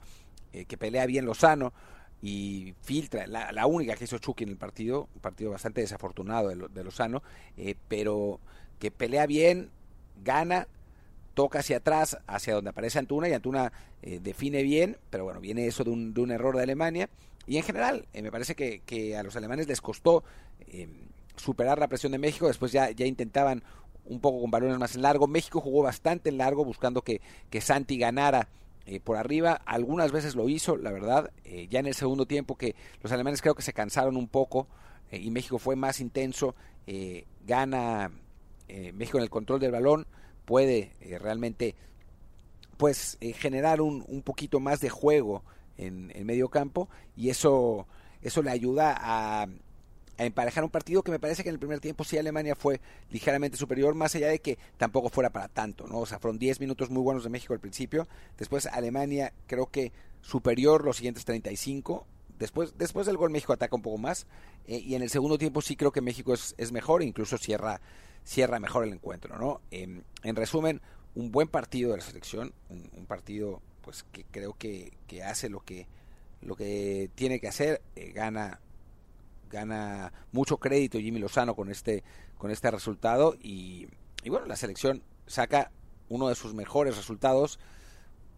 que 0.66 0.76
pelea 0.76 1.06
bien 1.06 1.26
Lozano, 1.26 1.72
y 2.22 2.74
filtra, 2.82 3.26
la, 3.26 3.66
única 3.66 3.94
que 3.94 4.04
hizo 4.04 4.18
Chucky 4.18 4.44
en 4.44 4.50
el 4.50 4.56
partido, 4.56 5.08
un 5.14 5.20
partido 5.20 5.50
bastante 5.50 5.80
desafortunado 5.80 6.48
de, 6.48 6.84
Lozano, 6.84 7.22
eh, 7.56 7.76
pero 7.88 8.40
que 8.78 8.90
pelea 8.90 9.26
bien, 9.26 9.70
gana, 10.22 10.68
toca 11.34 11.60
hacia 11.60 11.78
atrás, 11.78 12.18
hacia 12.26 12.54
donde 12.54 12.70
aparece 12.70 12.98
Antuna, 12.98 13.28
y 13.28 13.32
Antuna 13.32 13.72
eh, 14.02 14.20
define 14.22 14.62
bien, 14.62 14.98
pero 15.08 15.24
bueno, 15.24 15.40
viene 15.40 15.66
eso 15.66 15.82
de 15.84 15.90
un, 15.90 16.12
de 16.12 16.20
un 16.20 16.30
error 16.30 16.56
de 16.56 16.62
Alemania, 16.62 17.08
y 17.50 17.56
en 17.56 17.64
general, 17.64 18.06
eh, 18.12 18.22
me 18.22 18.30
parece 18.30 18.54
que, 18.54 19.16
a 19.16 19.22
los 19.22 19.34
alemanes 19.34 19.66
les 19.66 19.80
costó 19.80 20.22
superar 21.36 21.78
la 21.78 21.88
presión 21.88 22.12
de 22.12 22.18
México, 22.18 22.46
después 22.46 22.70
ya, 22.70 22.90
intentaban 22.90 23.64
un 24.04 24.20
poco 24.20 24.40
con 24.40 24.50
balones 24.50 24.78
más 24.78 24.94
en 24.94 25.02
largo, 25.02 25.26
México 25.26 25.60
jugó 25.60 25.82
bastante 25.82 26.28
en 26.28 26.38
largo 26.38 26.64
buscando 26.64 27.02
que, 27.02 27.20
que 27.50 27.60
Santi 27.60 27.98
ganara 27.98 28.48
eh, 28.86 28.98
por 28.98 29.16
arriba. 29.16 29.60
Algunas 29.66 30.10
veces 30.10 30.34
lo 30.34 30.48
hizo, 30.48 30.76
la 30.76 30.90
verdad. 30.90 31.30
Eh, 31.44 31.68
ya 31.68 31.80
en 31.80 31.86
el 31.86 31.94
segundo 31.94 32.26
tiempo 32.26 32.56
que 32.56 32.74
los 33.02 33.12
alemanes 33.12 33.42
creo 33.42 33.54
que 33.54 33.62
se 33.62 33.72
cansaron 33.72 34.16
un 34.16 34.26
poco 34.26 34.66
eh, 35.10 35.18
y 35.18 35.30
México 35.30 35.58
fue 35.58 35.76
más 35.76 36.00
intenso. 36.00 36.54
gana 37.46 38.10
México 38.94 39.18
en 39.18 39.24
el 39.24 39.30
control 39.30 39.60
del 39.60 39.72
balón. 39.72 40.06
Puede 40.44 40.92
realmente 41.20 41.74
pues 42.76 43.18
generar 43.34 43.80
un, 43.80 44.04
un, 44.08 44.22
poquito 44.22 44.58
más 44.58 44.80
de 44.80 44.88
juego 44.88 45.44
en 45.86 46.12
el 46.14 46.24
medio 46.24 46.48
campo 46.48 46.88
y 47.16 47.30
eso, 47.30 47.86
eso 48.22 48.42
le 48.42 48.50
ayuda 48.50 48.96
a 48.98 49.48
emparejar 50.26 50.64
un 50.64 50.70
partido 50.70 51.02
que 51.02 51.10
me 51.10 51.18
parece 51.18 51.42
que 51.42 51.48
en 51.48 51.54
el 51.54 51.58
primer 51.58 51.80
tiempo 51.80 52.04
sí 52.04 52.18
Alemania 52.18 52.54
fue 52.54 52.80
ligeramente 53.10 53.56
superior, 53.56 53.94
más 53.94 54.14
allá 54.14 54.28
de 54.28 54.40
que 54.40 54.58
tampoco 54.76 55.08
fuera 55.08 55.30
para 55.30 55.48
tanto, 55.48 55.86
¿no? 55.86 56.00
O 56.00 56.06
sea, 56.06 56.18
fueron 56.18 56.38
10 56.38 56.60
minutos 56.60 56.90
muy 56.90 57.02
buenos 57.02 57.24
de 57.24 57.30
México 57.30 57.54
al 57.54 57.60
principio, 57.60 58.06
después 58.36 58.66
Alemania 58.66 59.32
creo 59.46 59.66
que 59.66 59.92
superior 60.20 60.84
los 60.84 60.96
siguientes 60.96 61.24
35, 61.24 62.06
después, 62.38 62.76
después 62.76 63.06
del 63.06 63.16
gol 63.16 63.30
México 63.30 63.52
ataca 63.52 63.74
un 63.74 63.82
poco 63.82 63.98
más, 63.98 64.26
eh, 64.66 64.78
y 64.78 64.94
en 64.94 65.02
el 65.02 65.10
segundo 65.10 65.38
tiempo 65.38 65.62
sí 65.62 65.76
creo 65.76 65.92
que 65.92 66.02
México 66.02 66.34
es, 66.34 66.54
es 66.58 66.70
mejor, 66.70 67.02
incluso 67.02 67.38
cierra, 67.38 67.80
cierra 68.24 68.60
mejor 68.60 68.84
el 68.84 68.92
encuentro, 68.92 69.38
¿no? 69.38 69.62
en 69.70 70.04
resumen, 70.36 70.82
un 71.14 71.30
buen 71.32 71.48
partido 71.48 71.90
de 71.90 71.98
la 71.98 72.04
selección, 72.04 72.52
un, 72.68 73.06
partido 73.06 73.60
pues 73.82 74.04
que 74.12 74.24
creo 74.24 74.54
que, 74.54 74.92
que, 75.06 75.22
hace 75.22 75.48
lo 75.48 75.60
que, 75.60 75.86
lo 76.42 76.56
que 76.56 77.10
tiene 77.14 77.40
que 77.40 77.48
hacer, 77.48 77.82
eh, 77.96 78.12
gana 78.12 78.60
gana 79.50 80.12
mucho 80.32 80.58
crédito 80.58 80.98
Jimmy 80.98 81.18
Lozano 81.18 81.54
con 81.54 81.70
este, 81.70 82.04
con 82.38 82.50
este 82.50 82.70
resultado 82.70 83.34
y, 83.42 83.88
bueno, 84.26 84.46
la 84.46 84.56
selección 84.56 85.02
saca 85.26 85.70
uno 86.08 86.28
de 86.28 86.34
sus 86.34 86.54
mejores 86.54 86.96
resultados, 86.96 87.58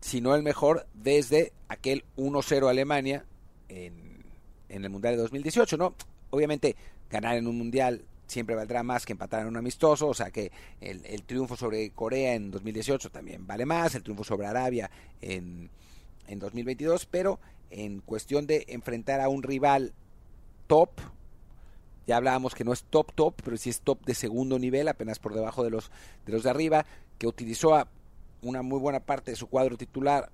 si 0.01 0.21
no 0.21 0.35
el 0.35 0.43
mejor, 0.43 0.87
desde 0.95 1.53
aquel 1.69 2.05
1-0 2.17 2.69
Alemania 2.69 3.25
en, 3.69 4.25
en 4.69 4.85
el 4.85 4.91
Mundial 4.91 5.15
de 5.15 5.23
2018, 5.23 5.77
¿no? 5.77 5.95
Obviamente 6.31 6.77
ganar 7.11 7.37
en 7.37 7.47
un 7.47 7.57
Mundial 7.57 8.05
siempre 8.33 8.57
valdrá 8.57 8.83
más 8.83 9.07
que 9.07 9.13
empatar 9.13 9.43
en 9.43 9.49
un 9.49 9.57
amistoso, 9.57 10.09
o 10.09 10.15
sea 10.15 10.31
que 10.31 10.51
el, 10.81 11.23
triunfo 11.23 11.57
sobre 11.57 11.91
Corea 11.91 12.35
en 12.35 12.51
2018 12.51 13.11
también 13.11 13.47
vale 13.47 13.67
más, 13.67 13.95
el 13.95 14.03
triunfo 14.03 14.25
sobre 14.25 14.47
Arabia 14.47 14.91
en, 15.21 15.71
en 16.27 16.39
2022, 16.39 17.07
pero 17.07 17.39
en 17.71 18.01
cuestión 18.01 18.47
de 18.47 18.65
enfrentar 18.69 19.21
a 19.21 19.29
un 19.29 19.43
rival 19.43 19.93
top. 20.67 20.91
Ya 22.07 22.17
hablábamos 22.17 22.55
que 22.55 22.65
no 22.65 22.73
es 22.73 22.83
top 22.85 23.13
top, 23.15 23.35
pero 23.45 23.57
sí 23.57 23.71
es 23.71 23.81
top 23.81 24.05
de 24.05 24.15
segundo 24.15 24.59
nivel, 24.59 24.89
apenas 24.89 25.19
por 25.19 25.35
debajo 25.35 25.63
de 25.63 25.71
los 25.71 25.91
de 26.27 26.33
los 26.33 26.43
de 26.43 26.51
arriba, 26.51 26.85
que 27.19 27.27
utilizó 27.27 27.75
a 27.75 27.89
una 28.43 28.63
muy 28.63 28.81
buena 28.81 29.01
parte 29.01 29.31
de 29.31 29.37
su 29.37 29.47
cuadro 29.47 29.77
titular 29.77 30.31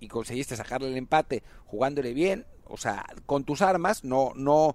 y 0.00 0.08
conseguiste 0.08 0.56
sacarle 0.56 0.88
el 0.88 0.96
empate 0.96 1.42
jugándole 1.66 2.14
bien, 2.14 2.46
o 2.66 2.78
sea, 2.78 3.04
con 3.26 3.44
tus 3.44 3.60
armas, 3.60 4.02
no 4.02 4.32
no 4.34 4.74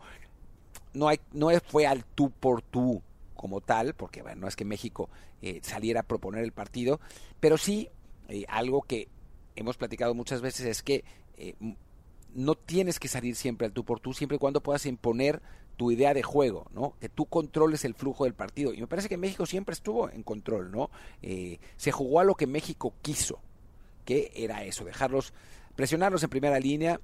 no 0.95 1.07
hay 1.07 1.19
no 1.33 1.49
fue 1.67 1.85
al 1.85 2.05
tú 2.05 2.31
por 2.31 2.61
tú 2.61 3.01
como 3.35 3.61
tal, 3.61 3.93
porque 3.93 4.21
bueno, 4.21 4.41
no 4.41 4.47
es 4.47 4.55
que 4.55 4.65
México 4.65 5.09
eh, 5.41 5.59
saliera 5.61 6.01
a 6.01 6.03
proponer 6.03 6.43
el 6.43 6.51
partido, 6.51 6.99
pero 7.39 7.57
sí 7.57 7.89
eh, 8.29 8.45
algo 8.47 8.81
que 8.81 9.07
hemos 9.55 9.77
platicado 9.77 10.13
muchas 10.13 10.41
veces 10.41 10.65
es 10.65 10.81
que 10.81 11.03
eh, 11.37 11.55
no 12.33 12.55
tienes 12.55 12.99
que 12.99 13.07
salir 13.07 13.35
siempre 13.35 13.67
al 13.67 13.73
tú 13.73 13.83
por 13.83 13.99
tú, 13.99 14.13
siempre 14.13 14.35
y 14.35 14.39
cuando 14.39 14.61
puedas 14.61 14.85
imponer 14.85 15.41
tu 15.77 15.91
idea 15.91 16.13
de 16.13 16.23
juego, 16.23 16.67
¿no? 16.73 16.95
Que 16.99 17.09
tú 17.09 17.25
controles 17.25 17.85
el 17.85 17.95
flujo 17.95 18.23
del 18.23 18.33
partido. 18.33 18.73
Y 18.73 18.79
me 18.79 18.87
parece 18.87 19.09
que 19.09 19.17
México 19.17 19.45
siempre 19.45 19.73
estuvo 19.73 20.09
en 20.09 20.23
control, 20.23 20.71
¿no? 20.71 20.89
Eh, 21.21 21.59
se 21.77 21.91
jugó 21.91 22.19
a 22.19 22.23
lo 22.23 22.35
que 22.35 22.47
México 22.47 22.93
quiso, 23.01 23.39
que 24.05 24.31
era 24.35 24.63
eso, 24.63 24.85
dejarlos, 24.85 25.33
presionarlos 25.75 26.23
en 26.23 26.29
primera 26.29 26.59
línea, 26.59 26.99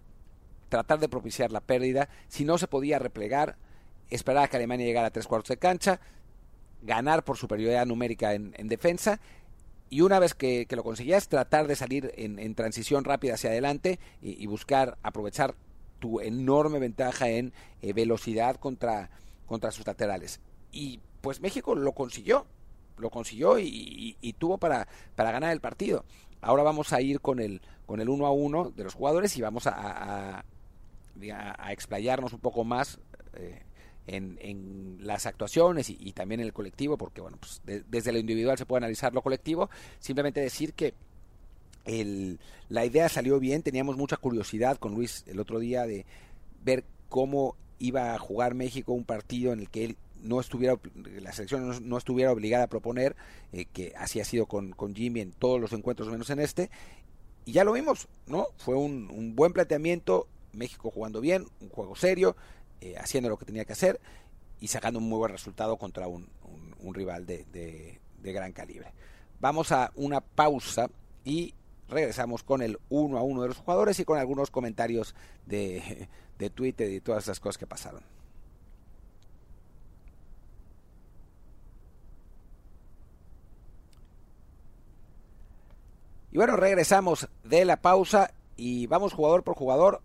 tratar 0.70 1.00
de 1.00 1.10
propiciar 1.10 1.52
la 1.52 1.62
pérdida. 1.62 2.10
Si 2.28 2.46
no 2.46 2.58
se 2.58 2.68
podía 2.68 3.00
replegar, 3.00 3.58
esperar 4.12 4.44
a 4.44 4.48
que 4.48 4.58
Alemania 4.58 4.86
llegara 4.86 5.08
a 5.08 5.12
tres 5.12 5.26
cuartos 5.26 5.50
de 5.50 5.58
cancha, 5.58 6.00
ganar 6.84 7.24
por 7.24 7.38
superioridad 7.38 7.86
numérica 7.86 8.34
en, 8.34 8.54
en 8.58 8.68
defensa 8.68 9.20
y 9.92 10.00
una 10.00 10.20
vez 10.20 10.34
que, 10.34 10.66
lo 10.70 10.84
conseguías, 10.86 11.28
tratar 11.28 11.68
de 11.68 11.76
salir 11.76 12.14
en, 12.16 12.56
transición 12.56 13.04
rápida 13.04 13.34
hacia 13.34 13.50
adelante 13.50 14.00
y, 14.22 14.48
buscar 14.48 14.98
aprovechar 15.04 15.54
tu 16.00 16.22
enorme 16.22 16.80
ventaja 16.80 17.28
en 17.28 17.52
eh, 17.82 17.92
velocidad 17.92 18.56
contra, 18.56 19.10
contra 19.46 19.70
sus 19.72 19.86
laterales. 19.86 20.40
Y 20.72 21.02
pues 21.20 21.42
México 21.42 21.76
lo 21.76 21.92
consiguió, 21.92 22.48
lo 22.98 23.10
consiguió 23.10 23.60
y, 23.60 24.36
tuvo 24.40 24.58
para, 24.58 24.88
para 25.18 25.34
ganar 25.34 25.52
el 25.52 25.60
partido. 25.60 26.06
Ahora 26.40 26.64
vamos 26.64 26.94
a 26.94 27.02
ir 27.02 27.20
con 27.20 27.42
el, 27.42 27.62
con 27.86 28.00
el 28.00 28.08
uno 28.08 28.28
a 28.28 28.32
uno 28.32 28.72
de 28.72 28.86
los 28.86 28.94
jugadores 28.94 29.36
y 29.36 29.42
vamos 29.42 29.68
a, 29.68 29.74
a, 29.76 30.46
a 31.58 31.74
explayarnos 31.74 32.32
un 32.32 32.40
poco 32.40 32.64
más 32.64 32.98
eh, 33.34 33.62
en, 34.08 34.98
las 35.02 35.26
actuaciones 35.26 35.90
y, 35.90 36.12
también 36.14 36.42
en 36.42 36.48
el 36.48 36.54
colectivo, 36.54 36.98
porque 36.98 37.22
bueno, 37.22 37.38
pues 37.40 37.62
desde 37.90 38.12
lo 38.12 38.20
individual 38.20 38.58
se 38.58 38.66
puede 38.66 38.80
analizar 38.80 39.14
lo 39.14 39.22
colectivo, 39.22 39.70
simplemente 40.00 40.40
decir 40.40 40.74
que 40.74 40.94
el, 41.86 42.40
la 42.70 42.86
idea 42.86 43.10
salió 43.10 43.40
bien, 43.40 43.64
teníamos 43.64 43.98
mucha 43.98 44.18
curiosidad 44.18 44.78
con 44.78 44.94
Luis 44.94 45.24
el 45.28 45.40
otro 45.40 45.60
día 45.60 45.86
de 45.86 46.06
ver 46.64 46.84
cómo 47.10 47.56
iba 47.80 48.14
a 48.14 48.20
jugar 48.20 48.54
México 48.54 48.94
un 48.94 49.06
partido 49.06 49.54
en 49.54 49.62
el 49.62 49.70
que 49.70 49.86
él 49.86 49.98
no 50.22 50.40
estuviera 50.40 50.78
la 51.20 51.32
selección 51.32 51.90
no, 51.90 51.98
estuviera 51.98 52.32
obligada 52.32 52.66
a 52.66 52.70
proponer 52.70 53.16
eh, 53.54 53.66
que 53.66 53.94
así 53.98 54.20
ha 54.20 54.26
sido 54.26 54.46
con, 54.46 54.72
con 54.72 54.94
Jimmy 54.94 55.22
en 55.22 55.32
todos 55.32 55.60
los 55.60 55.74
encuentros 55.74 56.10
menos 56.10 56.30
en 56.30 56.40
este. 56.40 56.70
Y 57.44 57.54
ya 57.54 57.64
lo 57.64 57.74
vimos 57.74 58.08
no 58.28 58.48
fue 58.58 58.76
un, 58.76 59.10
un 59.12 59.36
buen 59.36 59.52
planteamiento 59.52 60.28
México 60.54 60.92
jugando 60.92 61.22
bien 61.22 61.46
un 61.60 61.70
juego 61.70 61.96
serio 61.96 62.36
eh, 62.82 62.96
haciendo 62.98 63.30
lo 63.30 63.38
que 63.38 63.46
tenía 63.46 63.66
que 63.66 63.74
hacer 63.74 64.02
y 64.60 64.68
sacando 64.68 65.00
un 65.00 65.08
muy 65.08 65.20
buen 65.20 65.32
resultado 65.32 65.78
contra 65.78 66.08
un, 66.08 66.28
rival 66.94 67.26
de, 67.26 67.46
de, 67.46 68.34
gran 68.34 68.52
calibre. 68.54 68.92
Vamos 69.40 69.72
a 69.72 69.92
una 69.96 70.22
pausa 70.22 70.90
y 71.24 71.54
regresamos 71.88 72.44
con 72.44 72.62
el 72.62 72.80
uno 72.90 73.18
a 73.18 73.24
uno 73.24 73.44
de 73.44 73.50
los 73.50 73.58
jugadores 73.58 74.00
y 74.00 74.06
con 74.06 74.18
algunos 74.18 74.52
comentarios 74.52 75.16
de, 75.46 76.10
de 76.40 76.50
Twitter 76.50 76.90
y 76.92 77.02
todas 77.02 77.24
esas 77.24 77.40
cosas 77.40 77.58
que 77.58 77.68
pasaron. 77.68 78.04
Y 86.32 86.38
bueno, 86.38 86.56
regresamos 86.56 87.28
de 87.44 87.66
la 87.66 87.82
pausa 87.82 88.34
y 88.56 88.88
vamos 88.88 89.14
jugador 89.14 89.44
por 89.44 89.56
jugador. 89.56 90.02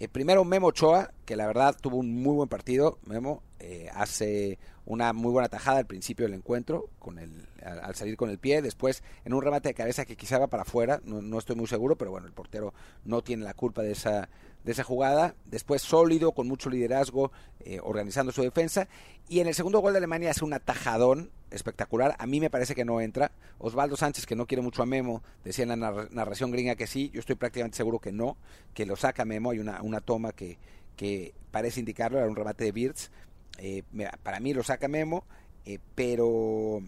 Eh, 0.00 0.06
primero 0.06 0.44
Memo 0.44 0.68
Ochoa, 0.68 1.10
que 1.24 1.34
la 1.34 1.46
verdad 1.48 1.76
tuvo 1.80 1.96
un 1.96 2.22
muy 2.22 2.34
buen 2.36 2.48
partido. 2.48 2.98
Memo 3.04 3.42
eh, 3.58 3.90
hace 3.92 4.60
una 4.86 5.12
muy 5.12 5.32
buena 5.32 5.48
tajada 5.48 5.78
al 5.78 5.86
principio 5.86 6.24
del 6.24 6.34
encuentro, 6.34 6.88
con 7.00 7.18
el, 7.18 7.48
al, 7.64 7.96
salir 7.96 8.16
con 8.16 8.30
el 8.30 8.38
pie. 8.38 8.62
Después, 8.62 9.02
en 9.24 9.34
un 9.34 9.42
remate 9.42 9.68
de 9.68 9.74
cabeza 9.74 10.04
que 10.04 10.16
quizá 10.16 10.38
va 10.38 10.46
para 10.46 10.62
afuera, 10.62 11.00
no, 11.04 11.36
estoy 11.36 11.56
muy 11.56 11.66
seguro, 11.66 11.96
pero 11.96 12.12
bueno, 12.12 12.28
el 12.28 12.32
portero 12.32 12.72
no 13.04 13.22
tiene 13.22 13.42
la 13.42 13.54
culpa 13.54 13.82
de 13.82 13.90
esa, 13.90 14.28
de 14.64 14.72
esa 14.72 14.84
jugada, 14.84 15.34
después 15.46 15.82
sólido, 15.82 16.32
con 16.32 16.48
mucho 16.48 16.70
liderazgo, 16.70 17.32
eh, 17.60 17.80
organizando 17.82 18.32
su 18.32 18.42
defensa, 18.42 18.88
y 19.28 19.40
en 19.40 19.46
el 19.46 19.54
segundo 19.54 19.80
gol 19.80 19.92
de 19.92 19.98
Alemania 19.98 20.30
hace 20.30 20.44
un 20.44 20.52
atajadón 20.52 21.30
espectacular, 21.50 22.16
a 22.18 22.26
mí 22.26 22.40
me 22.40 22.50
parece 22.50 22.74
que 22.74 22.84
no 22.84 23.00
entra, 23.00 23.32
Osvaldo 23.58 23.96
Sánchez, 23.96 24.26
que 24.26 24.36
no 24.36 24.46
quiere 24.46 24.62
mucho 24.62 24.82
a 24.82 24.86
Memo, 24.86 25.22
decía 25.44 25.64
en 25.64 25.80
la 25.80 26.08
narración 26.10 26.50
gringa 26.50 26.76
que 26.76 26.86
sí, 26.86 27.10
yo 27.12 27.20
estoy 27.20 27.36
prácticamente 27.36 27.76
seguro 27.76 27.98
que 27.98 28.12
no, 28.12 28.36
que 28.74 28.86
lo 28.86 28.96
saca 28.96 29.24
Memo, 29.24 29.50
hay 29.50 29.58
una, 29.58 29.80
una 29.82 30.00
toma 30.00 30.32
que, 30.32 30.58
que 30.96 31.34
parece 31.50 31.80
indicarlo, 31.80 32.18
era 32.18 32.28
un 32.28 32.36
remate 32.36 32.64
de 32.64 32.72
Birds, 32.72 33.10
eh, 33.58 33.82
para 34.22 34.40
mí 34.40 34.54
lo 34.54 34.62
saca 34.62 34.88
Memo, 34.88 35.24
eh, 35.64 35.78
pero 35.94 36.82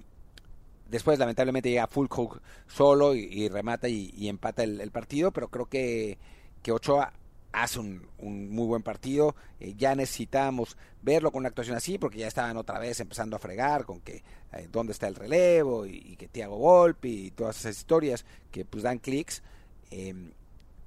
después 0.89 1.19
lamentablemente 1.19 1.71
llega 1.71 1.87
Fulcook 1.87 2.41
solo 2.67 3.15
y, 3.15 3.49
remata 3.49 3.89
y, 3.89 4.29
empata 4.29 4.63
el, 4.63 4.91
partido, 4.91 5.33
pero 5.33 5.49
creo 5.49 5.67
que, 5.67 6.19
que 6.63 6.73
Ochoa 6.73 7.13
hace 7.53 7.79
un, 7.81 8.07
muy 8.19 8.67
buen 8.67 8.83
partido. 8.83 9.35
Eh, 9.59 9.75
ya 9.77 9.95
necesitamos 9.95 10.77
verlo 11.03 11.31
con 11.33 11.41
una 11.41 11.49
actuación 11.49 11.77
así, 11.77 11.99
porque 11.99 12.19
ya 12.19 12.29
estaban 12.29 12.57
otra 12.57 12.79
vez 12.79 13.01
empezando 13.01 13.37
a 13.37 13.39
fregar 13.39 13.85
con 13.85 14.01
que 14.01 14.23
eh, 14.53 14.69
dónde 14.71 14.93
está 14.93 15.09
el 15.09 15.15
relevo 15.15 15.87
y, 15.87 16.17
que 16.17 16.29
Tiago 16.29 16.59
Volpi 16.59 17.27
y 17.27 17.31
todas 17.31 17.59
esas 17.59 17.77
historias 17.77 18.25
que 18.51 18.65
pues 18.65 18.83
dan 18.83 18.99
clics. 18.99 19.43
Em, 19.91 20.33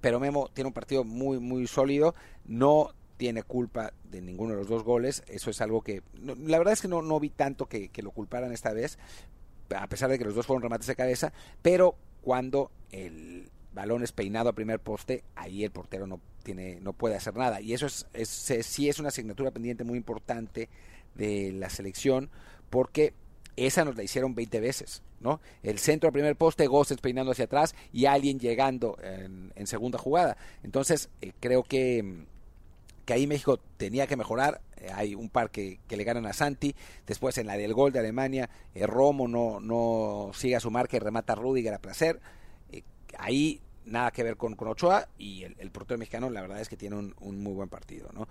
pero 0.01 0.19
Memo 0.19 0.49
tiene 0.53 0.67
un 0.67 0.73
partido 0.73 1.03
muy, 1.03 1.39
muy 1.39 1.67
sólido. 1.67 2.15
No 2.45 2.93
tiene 3.17 3.43
culpa 3.43 3.93
de 4.03 4.21
ninguno 4.21 4.51
de 4.51 4.59
los 4.59 4.67
dos 4.67 4.83
goles. 4.83 5.23
Eso 5.27 5.49
es 5.49 5.61
algo 5.61 5.81
que. 5.81 6.01
la 6.23 6.57
verdad 6.57 6.73
es 6.73 6.81
que 6.81 6.87
no, 6.87 7.01
no 7.01 7.19
vi 7.19 7.29
tanto 7.29 7.67
que 7.67 7.89
lo 8.01 8.11
culparan 8.11 8.51
esta 8.51 8.73
vez, 8.73 8.97
a 9.75 9.87
pesar 9.87 10.09
de 10.09 10.17
que 10.17 10.25
los 10.25 10.35
dos 10.35 10.45
fueron 10.45 10.63
remates 10.63 10.87
de 10.87 10.95
cabeza. 10.95 11.31
Pero 11.61 11.95
cuando 12.21 12.71
el 12.91 13.49
balón 13.73 14.03
es 14.03 14.11
peinado 14.11 14.49
a 14.49 14.53
primer 14.53 14.79
poste, 14.79 15.23
ahí 15.35 15.63
el 15.63 15.71
portero 15.71 16.07
no 16.07 16.19
tiene, 16.43 16.79
no 16.81 16.93
puede 16.93 17.15
hacer 17.15 17.35
nada. 17.35 17.61
Y 17.61 17.73
eso 17.73 17.85
es, 17.85 18.07
es, 18.13 18.29
sí 18.65 18.89
es 18.89 18.99
una 18.99 19.09
asignatura 19.09 19.51
pendiente 19.51 19.83
muy 19.83 19.97
importante 19.97 20.69
de 21.15 21.51
la 21.53 21.69
selección, 21.69 22.29
porque 22.69 23.13
esa 23.55 23.85
nos 23.85 23.95
la 23.95 24.03
hicieron 24.03 24.35
20 24.35 24.59
veces, 24.59 25.03
¿no? 25.19 25.39
El 25.61 25.79
centro 25.79 26.07
al 26.07 26.13
primer 26.13 26.35
poste, 26.35 26.67
Gosses 26.67 26.99
peinando 26.99 27.31
hacia 27.31 27.45
atrás 27.45 27.75
y 27.91 28.05
alguien 28.05 28.39
llegando 28.39 28.97
en, 29.01 29.67
segunda 29.67 29.97
jugada. 29.97 30.37
Entonces, 30.63 31.09
eh, 31.21 31.33
creo 31.39 31.63
que, 31.63 32.25
que 33.05 33.13
ahí 33.13 33.27
México 33.27 33.59
tenía 33.77 34.07
que 34.07 34.17
mejorar. 34.17 34.61
Eh, 34.77 34.89
hay 34.93 35.15
un 35.15 35.29
par 35.29 35.51
que, 35.51 35.79
que, 35.87 35.97
le 35.97 36.03
ganan 36.03 36.25
a 36.25 36.33
Santi. 36.33 36.75
Después, 37.05 37.37
en 37.37 37.47
la 37.47 37.57
del 37.57 37.73
gol 37.73 37.91
de 37.91 37.99
Alemania, 37.99 38.49
eh, 38.73 38.85
Romo 38.87 39.27
no, 39.27 39.59
no 39.59 40.31
sigue 40.33 40.55
a 40.55 40.59
su 40.59 40.71
marca 40.71 40.97
y 40.97 40.99
remata 40.99 41.33
a 41.33 41.35
Rudiger 41.35 41.73
a 41.73 41.79
placer. 41.79 42.19
Ahí 43.17 43.61
nada 43.85 44.11
que 44.11 44.23
ver 44.23 44.37
con, 44.37 44.55
con 44.55 44.67
Ochoa 44.67 45.07
y 45.17 45.43
el, 45.43 45.71
portero 45.71 45.97
mexicano 45.97 46.29
la 46.29 46.41
verdad 46.41 46.61
es 46.61 46.69
que 46.69 46.77
tiene 46.77 46.95
un, 46.95 47.43
muy 47.43 47.53
buen 47.53 47.69
partido, 47.69 48.09
¿no? 48.13 48.27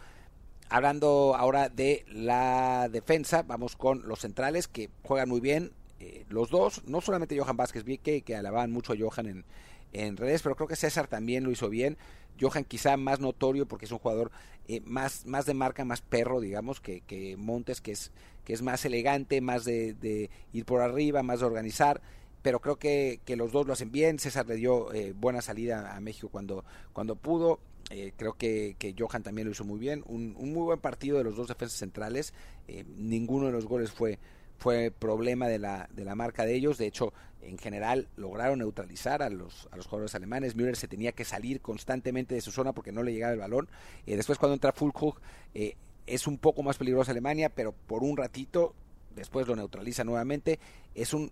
Hablando 0.68 1.34
ahora 1.36 1.68
de 1.68 2.04
la 2.08 2.88
defensa, 2.90 3.42
vamos 3.42 3.76
con 3.76 4.08
los 4.08 4.20
centrales 4.20 4.68
que 4.68 4.88
juegan 5.02 5.28
muy 5.28 5.40
bien, 5.40 5.72
eh, 6.00 6.24
los 6.30 6.48
dos, 6.48 6.82
no 6.86 7.02
solamente 7.02 7.38
Johan 7.38 7.58
Vázquez, 7.58 7.84
vi 7.84 7.98
que, 7.98 8.22
que 8.22 8.36
alababan 8.36 8.72
mucho 8.72 8.94
a 8.94 8.96
Johan 8.98 9.26
en, 9.26 9.44
en 9.92 10.16
redes, 10.16 10.42
pero 10.42 10.56
creo 10.56 10.68
que 10.68 10.76
César 10.76 11.08
también 11.08 11.44
lo 11.44 11.50
hizo 11.50 11.68
bien. 11.68 11.98
Johan 12.40 12.64
quizá 12.64 12.96
más 12.96 13.20
notorio 13.20 13.66
porque 13.66 13.84
es 13.84 13.92
un 13.92 13.98
jugador 13.98 14.30
eh, 14.66 14.80
más, 14.80 15.26
más 15.26 15.44
de 15.44 15.52
marca, 15.52 15.84
más 15.84 16.00
perro, 16.00 16.40
digamos, 16.40 16.80
que, 16.80 17.02
que 17.02 17.36
Montes, 17.36 17.82
que 17.82 17.92
es, 17.92 18.10
que 18.44 18.54
es 18.54 18.62
más 18.62 18.84
elegante, 18.86 19.42
más 19.42 19.64
de, 19.64 19.92
de 19.92 20.30
ir 20.52 20.64
por 20.64 20.80
arriba, 20.80 21.22
más 21.22 21.40
de 21.40 21.46
organizar 21.46 22.00
pero 22.42 22.60
creo 22.60 22.76
que, 22.76 23.20
que 23.24 23.36
los 23.36 23.52
dos 23.52 23.66
lo 23.66 23.72
hacen 23.72 23.92
bien. 23.92 24.18
César 24.18 24.46
le 24.46 24.56
dio 24.56 24.92
eh, 24.92 25.12
buena 25.12 25.40
salida 25.40 25.96
a 25.96 26.00
México 26.00 26.28
cuando, 26.28 26.64
cuando 26.92 27.16
pudo. 27.16 27.60
Eh, 27.90 28.12
creo 28.16 28.34
que, 28.34 28.76
que, 28.78 28.94
Johan 28.98 29.22
también 29.22 29.46
lo 29.46 29.52
hizo 29.52 29.64
muy 29.64 29.78
bien. 29.78 30.02
Un, 30.06 30.34
un, 30.36 30.52
muy 30.52 30.64
buen 30.64 30.80
partido 30.80 31.18
de 31.18 31.24
los 31.24 31.36
dos 31.36 31.48
defensas 31.48 31.78
centrales. 31.78 32.34
Eh, 32.66 32.84
ninguno 32.96 33.46
de 33.46 33.52
los 33.52 33.66
goles 33.66 33.92
fue, 33.92 34.18
fue 34.58 34.90
problema 34.90 35.46
de 35.46 35.58
la, 35.58 35.88
de 35.92 36.04
la 36.04 36.14
marca 36.14 36.44
de 36.44 36.54
ellos. 36.54 36.78
De 36.78 36.86
hecho, 36.86 37.12
en 37.42 37.58
general 37.58 38.08
lograron 38.16 38.58
neutralizar 38.58 39.22
a 39.22 39.30
los, 39.30 39.68
a 39.70 39.76
los 39.76 39.86
jugadores 39.86 40.14
alemanes. 40.14 40.56
Müller 40.56 40.76
se 40.76 40.88
tenía 40.88 41.12
que 41.12 41.24
salir 41.24 41.60
constantemente 41.60 42.34
de 42.34 42.40
su 42.40 42.50
zona 42.50 42.72
porque 42.72 42.92
no 42.92 43.02
le 43.02 43.12
llegaba 43.12 43.32
el 43.32 43.38
balón. 43.38 43.68
después 44.06 44.38
cuando 44.38 44.54
entra 44.54 44.72
Fulkrug 44.72 45.20
es 46.06 46.26
un 46.26 46.38
poco 46.38 46.62
más 46.62 46.78
peligrosa 46.78 47.12
Alemania, 47.12 47.48
pero 47.48 47.72
por 47.72 48.02
un 48.02 48.16
ratito 48.16 48.74
después 49.14 49.46
lo 49.46 49.56
neutraliza 49.56 50.04
nuevamente. 50.04 50.58
Es 50.94 51.14
un 51.14 51.30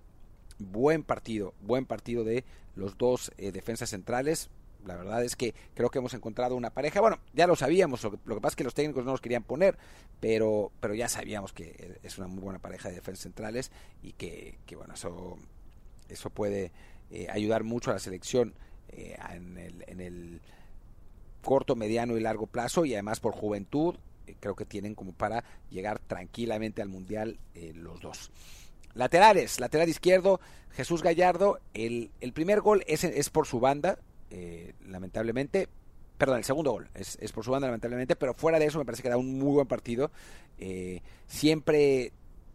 buen 0.61 1.03
partido, 1.03 1.55
buen 1.61 1.87
partido 1.87 2.25
de 2.25 2.45
los 2.77 2.97
dos 2.97 3.33
eh, 3.39 3.51
defensas 3.53 3.91
centrales. 3.91 4.51
La 4.87 4.97
verdad 4.97 5.23
es 5.25 5.37
que 5.37 5.55
creo 5.75 5.91
que 5.91 5.99
hemos 5.99 6.15
encontrado 6.15 6.57
una 6.57 6.71
pareja. 6.71 7.01
Bueno, 7.01 7.19
ya 7.35 7.47
lo 7.47 7.57
sabíamos, 7.57 8.03
lo 8.03 8.11
que, 8.13 8.41
pasa 8.41 8.53
es 8.53 8.57
que 8.57 8.65
los 8.65 8.75
técnicos 8.75 9.05
no 9.05 9.11
los 9.11 9.21
querían 9.21 9.43
poner, 9.43 9.77
pero, 10.21 10.71
pero 10.81 10.95
ya 10.95 11.09
sabíamos 11.09 11.53
que 11.53 11.99
es 12.03 12.19
una 12.19 12.29
muy 12.29 12.43
buena 12.43 12.61
pareja 12.61 12.89
de 12.89 12.95
defensas 12.95 13.25
centrales 13.25 13.73
y 14.03 14.13
que, 14.13 14.57
bueno, 14.77 14.95
eso, 14.95 15.37
eso 16.09 16.31
puede 16.31 16.73
eh, 17.11 17.27
ayudar 17.31 17.65
mucho 17.65 17.91
a 17.91 17.95
la 17.95 18.01
selección 18.01 18.55
eh, 18.89 19.19
en, 19.31 19.59
el, 19.59 19.85
en 19.87 20.01
el 20.01 20.41
corto, 21.43 21.77
mediano 21.77 22.17
y 22.17 22.21
largo 22.21 22.47
plazo 22.47 22.85
y 22.85 22.95
además 22.95 23.21
por 23.21 23.35
juventud 23.35 23.97
creo 24.39 24.55
que 24.55 24.65
tienen 24.65 24.95
como 24.95 25.13
para 25.13 25.43
llegar 25.71 25.99
tranquilamente 25.99 26.81
al 26.83 26.89
Mundial 26.89 27.39
los 27.75 28.01
dos. 28.01 28.31
Laterales, 28.95 29.61
lateral 29.61 29.89
izquierdo, 29.89 30.41
Jesús 30.71 31.03
Gallardo. 31.03 31.61
El, 31.75 32.11
el 32.21 32.33
primer 32.33 32.61
gol 32.61 32.83
es, 32.87 33.05
es 33.05 33.31
por 33.31 33.47
su 33.47 33.61
banda, 33.61 33.99
eh, 34.31 34.75
lamentablemente. 34.87 35.69
Perdón, 36.19 36.39
el 36.39 36.45
segundo 36.45 36.73
gol 36.73 36.89
es, 36.95 37.17
es, 37.21 37.33
por 37.33 37.45
su 37.45 37.51
banda, 37.51 37.69
lamentablemente. 37.69 38.17
Pero 38.17 38.35
fuera 38.35 38.59
de 38.59 38.67
eso, 38.67 38.79
me 38.79 38.85
parece 38.85 39.03
que 39.03 39.09
da 39.09 39.17
un 39.17 39.39
muy 39.39 39.53
buen 39.53 39.67
partido. 39.67 40.11
Eh, 40.59 41.01
siempre 41.27 42.13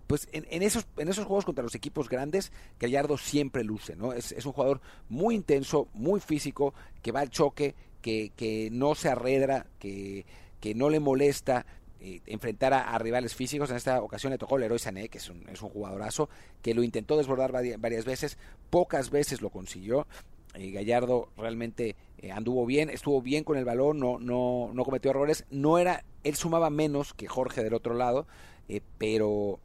pues 0.08 0.28
en, 0.32 0.46
en, 0.50 0.62
esos, 0.62 0.86
en 0.98 1.08
esos 1.08 1.26
juegos 1.26 1.46
contra 1.46 1.64
los 1.64 1.76
equipos 1.76 2.10
grandes, 2.10 2.52
Gallardo 2.80 3.18
siempre 3.18 3.64
luce, 3.64 3.96
¿no? 3.96 4.14
Es, 4.14 4.32
es 4.32 4.46
un 4.46 4.52
jugador 4.52 4.82
muy 5.10 5.36
intenso, 5.36 5.88
muy 5.94 6.20
físico, 6.20 6.74
que 7.02 7.12
va 7.12 7.22
al 7.22 7.30
choque, 7.30 7.76
que, 8.02 8.32
que 8.36 8.70
no 8.72 8.94
se 8.94 9.10
arredra, 9.10 9.66
que, 9.80 10.26
que 10.60 10.76
no 10.76 10.90
le 10.90 11.00
molesta, 11.00 11.66
eh, 12.08 12.22
enfrentar 12.28 12.72
a, 12.72 12.96
rivales 13.00 13.34
físicos. 13.34 13.72
En 13.72 13.78
esta 13.78 14.00
ocasión 14.00 14.32
le 14.32 14.38
tocó 14.38 14.60
héroe 14.60 14.78
Sané, 14.78 15.10
que 15.10 15.18
es 15.18 15.28
un, 15.28 15.44
es 15.50 15.60
un 15.64 15.70
jugadorazo, 15.70 16.30
que 16.62 16.76
lo 16.76 16.84
intentó 16.84 17.18
desbordar 17.18 17.52
varias 17.52 18.06
veces, 18.06 18.38
pocas 18.70 19.10
veces 19.10 19.42
lo 19.42 19.50
consiguió. 19.50 20.06
Eh, 20.54 20.70
Gallardo 20.70 21.30
realmente 21.36 21.96
eh, 22.20 22.32
anduvo 22.32 22.68
bien, 22.68 22.92
estuvo 22.92 23.24
bien 23.24 23.44
con 23.44 23.58
el 23.58 23.66
balón, 23.66 23.98
no, 23.98 24.20
no, 24.20 24.70
no 24.72 24.86
cometió 24.86 25.10
errores. 25.10 25.46
No 25.50 25.80
era, 25.80 26.04
él 26.24 26.36
sumaba 26.36 26.70
menos 26.70 27.16
que 27.16 27.28
Jorge 27.28 27.64
del 27.64 27.74
otro 27.74 27.96
lado, 27.96 28.28
pero, 29.00 29.60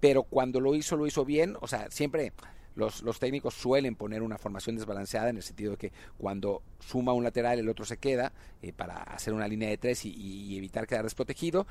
pero 0.00 0.24
cuando 0.24 0.60
lo 0.60 0.74
hizo, 0.74 0.98
lo 0.98 1.06
hizo 1.06 1.24
bien. 1.24 1.56
O 1.62 1.66
sea, 1.66 1.90
siempre 1.90 2.34
los, 2.78 3.02
los, 3.02 3.18
técnicos 3.18 3.54
suelen 3.54 3.96
poner 3.96 4.22
una 4.22 4.38
formación 4.38 4.76
desbalanceada 4.76 5.30
en 5.30 5.36
el 5.36 5.42
sentido 5.42 5.72
de 5.72 5.76
que 5.76 5.92
cuando 6.16 6.62
suma 6.78 7.12
un 7.12 7.24
lateral 7.24 7.58
el 7.58 7.68
otro 7.68 7.84
se 7.84 7.96
queda 7.96 8.32
eh, 8.62 8.72
para 8.72 9.02
hacer 9.02 9.34
una 9.34 9.48
línea 9.48 9.68
de 9.68 9.78
tres 9.78 10.04
y, 10.04 10.56
evitar 10.56 10.86
quedar 10.86 11.02
desprotegido. 11.02 11.66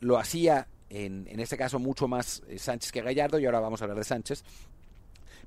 Lo 0.00 0.18
hacía 0.18 0.66
en, 0.88 1.28
en 1.28 1.38
este 1.38 1.56
caso 1.56 1.78
mucho 1.78 2.08
más 2.08 2.42
eh, 2.48 2.58
Sánchez 2.58 2.90
que 2.90 3.00
Gallardo 3.00 3.38
y 3.38 3.46
ahora 3.46 3.60
vamos 3.60 3.80
a 3.80 3.84
hablar 3.84 3.98
de 3.98 4.04
Sánchez. 4.04 4.42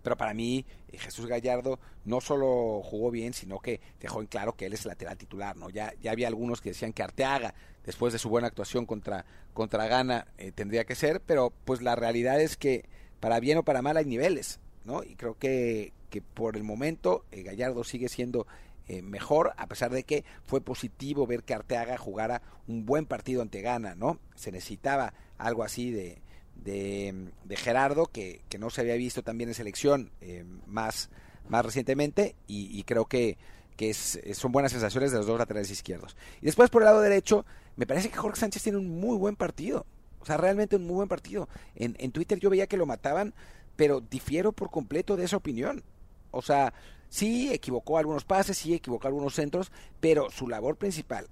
Pero 0.02 0.16
para 0.16 0.34
mí 0.34 0.66
eh, 0.88 0.98
Jesús 0.98 1.26
Gallardo 1.26 1.80
no 2.06 2.22
solo 2.22 2.82
jugó 2.82 3.12
bien, 3.12 3.34
sino 3.34 3.60
que 3.60 3.82
dejó 4.00 4.22
en 4.22 4.28
claro 4.28 4.54
que 4.54 4.68
él 4.68 4.74
es 4.74 4.86
lateral 4.86 5.18
titular. 5.18 5.58
¿no? 5.58 5.70
Ya, 5.70 5.94
ya 6.02 6.12
había 6.12 6.30
algunos 6.30 6.62
que 6.62 6.70
decían 6.70 6.94
que 6.94 7.04
Arteaga, 7.04 7.54
después 7.86 8.14
de 8.14 8.20
su 8.20 8.30
buena 8.30 8.48
actuación 8.48 8.86
contra, 8.86 9.26
contra 9.54 9.86
Ghana, 9.88 10.28
tendría 10.56 10.86
que 10.86 10.96
ser, 10.96 11.20
pero 11.20 11.52
pues 11.66 11.82
la 11.82 11.98
realidad 11.98 12.40
es 12.40 12.56
que 12.56 12.86
para 13.20 13.42
bien 13.42 13.58
o 13.58 13.64
para 13.64 13.82
mal 13.82 13.98
hay 13.98 14.06
niveles. 14.06 14.62
Y 15.06 15.16
creo 15.16 15.38
que, 15.38 15.94
que 16.10 16.22
por 16.22 16.58
el 16.58 16.64
momento 16.64 17.26
eh, 17.32 17.44
Gallardo 17.44 17.84
sigue 17.84 18.10
siendo 18.10 18.46
eh, 18.88 19.02
mejor, 19.02 19.54
a 19.58 19.68
pesar 19.68 19.92
de 19.92 20.04
que 20.04 20.26
fue 20.46 20.60
positivo 20.60 21.26
ver 21.26 21.44
que 21.44 21.54
Arteaga 21.54 21.98
jugara 21.98 22.42
un 22.68 22.86
buen 22.86 23.06
partido 23.06 23.42
ante 23.42 23.62
Gana, 23.62 23.96
¿no? 23.96 24.20
Se 24.36 24.52
necesitaba 24.52 25.14
algo 25.38 25.64
así 25.64 25.90
de, 25.90 26.22
de, 26.56 27.56
Gerardo, 27.56 28.08
que, 28.08 28.42
que, 28.50 28.58
no 28.58 28.70
se 28.70 28.82
había 28.82 28.96
visto 28.96 29.24
también 29.24 29.50
en 29.50 29.54
selección 29.54 30.12
eh, 30.22 30.44
más, 30.68 31.10
más 31.48 31.66
recientemente, 31.66 32.36
y, 32.48 32.84
creo 32.84 33.06
que, 33.06 33.38
que 33.78 33.90
es, 33.90 34.20
son 34.34 34.52
buenas 34.52 34.72
sensaciones 34.72 35.12
de 35.12 35.18
los 35.18 35.28
dos 35.28 35.40
laterales 35.40 35.72
izquierdos. 35.72 36.16
Y 36.42 36.46
después 36.46 36.70
por 36.70 36.82
el 36.82 36.88
lado 36.88 37.02
derecho, 37.02 37.46
me 37.78 37.88
parece 37.88 38.10
que 38.10 38.18
Jorge 38.18 38.40
Sánchez 38.40 38.64
tiene 38.64 38.78
un 38.78 39.00
muy 39.00 39.18
buen 39.18 39.36
partido. 39.36 39.86
O 40.20 40.26
sea, 40.26 40.38
realmente 40.38 40.78
un 40.78 40.88
muy 40.88 40.96
buen 40.96 41.10
partido. 41.10 41.50
En, 41.76 41.96
en 42.00 42.12
Twitter 42.12 42.40
yo 42.40 42.50
veía 42.50 42.68
que 42.68 42.78
lo 42.78 42.86
mataban 42.86 43.34
pero 43.76 44.02
difiero 44.02 44.52
por 44.52 44.70
completo 44.70 45.16
de 45.16 45.26
esa 45.26 45.38
opinión. 45.38 45.84
O 46.32 46.42
sea, 46.42 46.74
sí 47.10 47.52
equivocó 47.54 47.98
algunos 47.98 48.26
pases, 48.26 48.58
sí 48.58 48.74
equivocó 48.74 49.08
algunos 49.08 49.36
centros, 49.36 49.72
pero 50.00 50.30
su 50.32 50.48
labor 50.48 50.78
principal, 50.78 51.28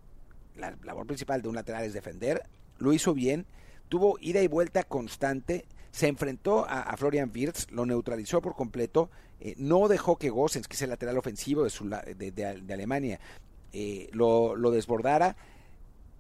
la 0.56 0.76
labor 0.84 1.08
principal 1.08 1.42
de 1.42 1.50
un 1.50 1.56
lateral 1.56 1.84
es 1.84 1.94
defender, 1.94 2.44
lo 2.78 2.94
hizo 2.94 3.14
bien, 3.14 3.46
tuvo 3.90 4.18
ida 4.20 4.42
y 4.42 4.48
vuelta 4.48 4.84
constante, 4.84 5.66
se 5.92 6.08
enfrentó 6.08 6.66
a, 6.68 6.96
Florian 6.98 7.32
Wirtz, 7.34 7.70
lo 7.72 7.86
neutralizó 7.86 8.42
por 8.42 8.56
completo, 8.56 9.10
eh, 9.40 9.56
no 9.58 9.88
dejó 9.88 10.18
que 10.18 10.30
Gossens, 10.30 10.68
que 10.68 10.76
es 10.76 10.82
el 10.82 10.90
lateral 10.90 11.18
ofensivo 11.18 11.64
de, 11.64 11.70
su, 11.70 11.90
de, 11.90 12.32
de, 12.32 12.74
Alemania, 12.74 13.20
eh, 13.74 14.10
lo, 14.14 14.56
lo, 14.56 14.72
desbordara. 14.72 15.36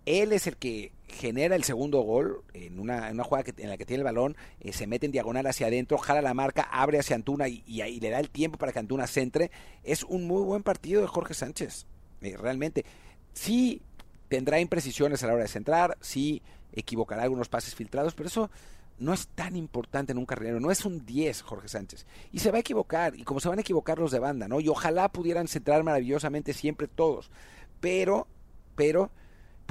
Él 0.05 0.33
es 0.33 0.47
el 0.47 0.57
que 0.57 0.91
genera 1.07 1.55
el 1.55 1.63
segundo 1.63 2.01
gol 2.01 2.43
en 2.53 2.79
una, 2.79 3.11
una 3.11 3.23
jugada 3.23 3.51
en 3.57 3.69
la 3.69 3.77
que 3.77 3.85
tiene 3.85 3.99
el 3.99 4.05
balón, 4.05 4.35
eh, 4.59 4.73
se 4.73 4.87
mete 4.87 5.05
en 5.05 5.11
diagonal 5.11 5.45
hacia 5.45 5.67
adentro, 5.67 5.97
jala 5.97 6.21
la 6.21 6.33
marca, 6.33 6.63
abre 6.63 6.99
hacia 6.99 7.15
Antuna 7.15 7.47
y, 7.47 7.63
y, 7.65 7.99
le 7.99 8.09
da 8.09 8.19
el 8.19 8.29
tiempo 8.29 8.57
para 8.57 8.71
que 8.71 8.79
Antuna 8.79 9.07
centre. 9.07 9.51
Es 9.83 10.03
un 10.03 10.25
muy 10.25 10.41
buen 10.43 10.63
partido 10.63 11.01
de 11.01 11.07
Jorge 11.07 11.33
Sánchez, 11.33 11.85
eh, 12.21 12.35
realmente. 12.37 12.85
Sí 13.33 13.81
tendrá 14.27 14.59
imprecisiones 14.59 15.21
a 15.23 15.27
la 15.27 15.33
hora 15.33 15.43
de 15.43 15.49
centrar, 15.49 15.97
sí 15.99 16.41
equivocará 16.73 17.23
algunos 17.23 17.49
pases 17.49 17.75
filtrados, 17.75 18.15
pero 18.15 18.27
eso 18.27 18.49
no 18.97 19.13
es 19.13 19.27
tan 19.29 19.55
importante 19.55 20.11
en 20.11 20.19
un 20.19 20.25
carrilero, 20.25 20.59
no 20.59 20.71
es 20.71 20.85
un 20.85 21.05
10 21.05 21.41
Jorge 21.41 21.67
Sánchez. 21.67 22.05
Y 22.31 22.39
se 22.39 22.51
va 22.51 22.57
a 22.57 22.61
equivocar, 22.61 23.15
y 23.15 23.23
como 23.23 23.39
se 23.39 23.49
van 23.49 23.57
a 23.57 23.61
equivocar 23.61 23.97
los 23.99 24.11
de 24.11 24.19
banda, 24.19 24.47
¿no? 24.47 24.59
Y 24.59 24.69
ojalá 24.69 25.11
pudieran 25.11 25.47
centrar 25.47 25.83
maravillosamente 25.83 26.53
siempre 26.53 26.87
todos. 26.87 27.31
Pero, 27.79 28.27
pero, 28.75 29.11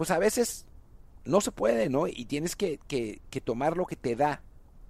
pues 0.00 0.10
a 0.12 0.18
veces 0.18 0.64
no 1.26 1.42
se 1.42 1.52
puede, 1.52 1.90
¿no? 1.90 2.06
Y 2.06 2.24
tienes 2.24 2.56
que, 2.56 2.80
que, 2.88 3.20
que 3.28 3.42
tomar 3.42 3.76
lo 3.76 3.84
que 3.84 3.96
te 3.96 4.16
da 4.16 4.40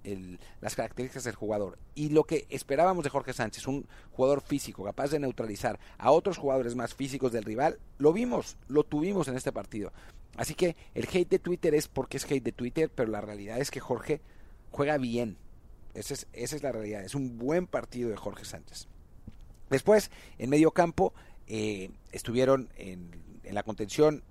el, 0.05 0.39
las 0.61 0.77
características 0.77 1.25
del 1.25 1.35
jugador. 1.35 1.81
Y 1.97 2.11
lo 2.11 2.23
que 2.23 2.47
esperábamos 2.49 3.03
de 3.03 3.11
Jorge 3.11 3.33
Sánchez, 3.33 3.67
un 3.67 3.89
jugador 4.13 4.41
físico 4.41 4.85
capaz 4.85 5.11
de 5.11 5.19
neutralizar 5.19 5.81
a 5.99 6.13
otros 6.13 6.39
jugadores 6.39 6.77
más 6.77 6.95
físicos 6.95 7.33
del 7.33 7.43
rival, 7.43 7.81
lo 7.99 8.13
vimos, 8.13 8.57
lo 8.69 8.85
tuvimos 8.85 9.27
en 9.27 9.37
este 9.37 9.51
partido. 9.51 9.93
Así 10.37 10.55
que 10.55 10.77
el 10.95 11.09
hate 11.13 11.29
de 11.29 11.39
Twitter 11.41 11.75
es 11.75 11.89
porque 11.89 12.19
es 12.19 12.25
hate 12.31 12.45
de 12.45 12.53
Twitter, 12.53 12.89
pero 12.95 13.11
la 13.11 13.21
realidad 13.21 13.59
es 13.59 13.73
que 13.73 13.81
Jorge 13.81 14.21
juega 14.71 14.97
bien. 14.97 15.39
Esa 15.95 16.15
es, 16.15 16.29
esa 16.33 16.55
es 16.55 16.63
la 16.63 16.71
realidad. 16.71 17.03
Es 17.03 17.17
un 17.17 17.37
buen 17.37 17.67
partido 17.67 18.11
de 18.11 18.17
Jorge 18.17 18.45
Sánchez. 18.45 18.87
Después, 19.71 20.13
en 20.39 20.51
medio 20.51 20.71
campo, 20.71 21.15
eh, 21.49 21.91
estuvieron 22.13 22.69
en, 22.77 23.11
en 23.43 23.57
la 23.57 23.65
contención 23.65 24.23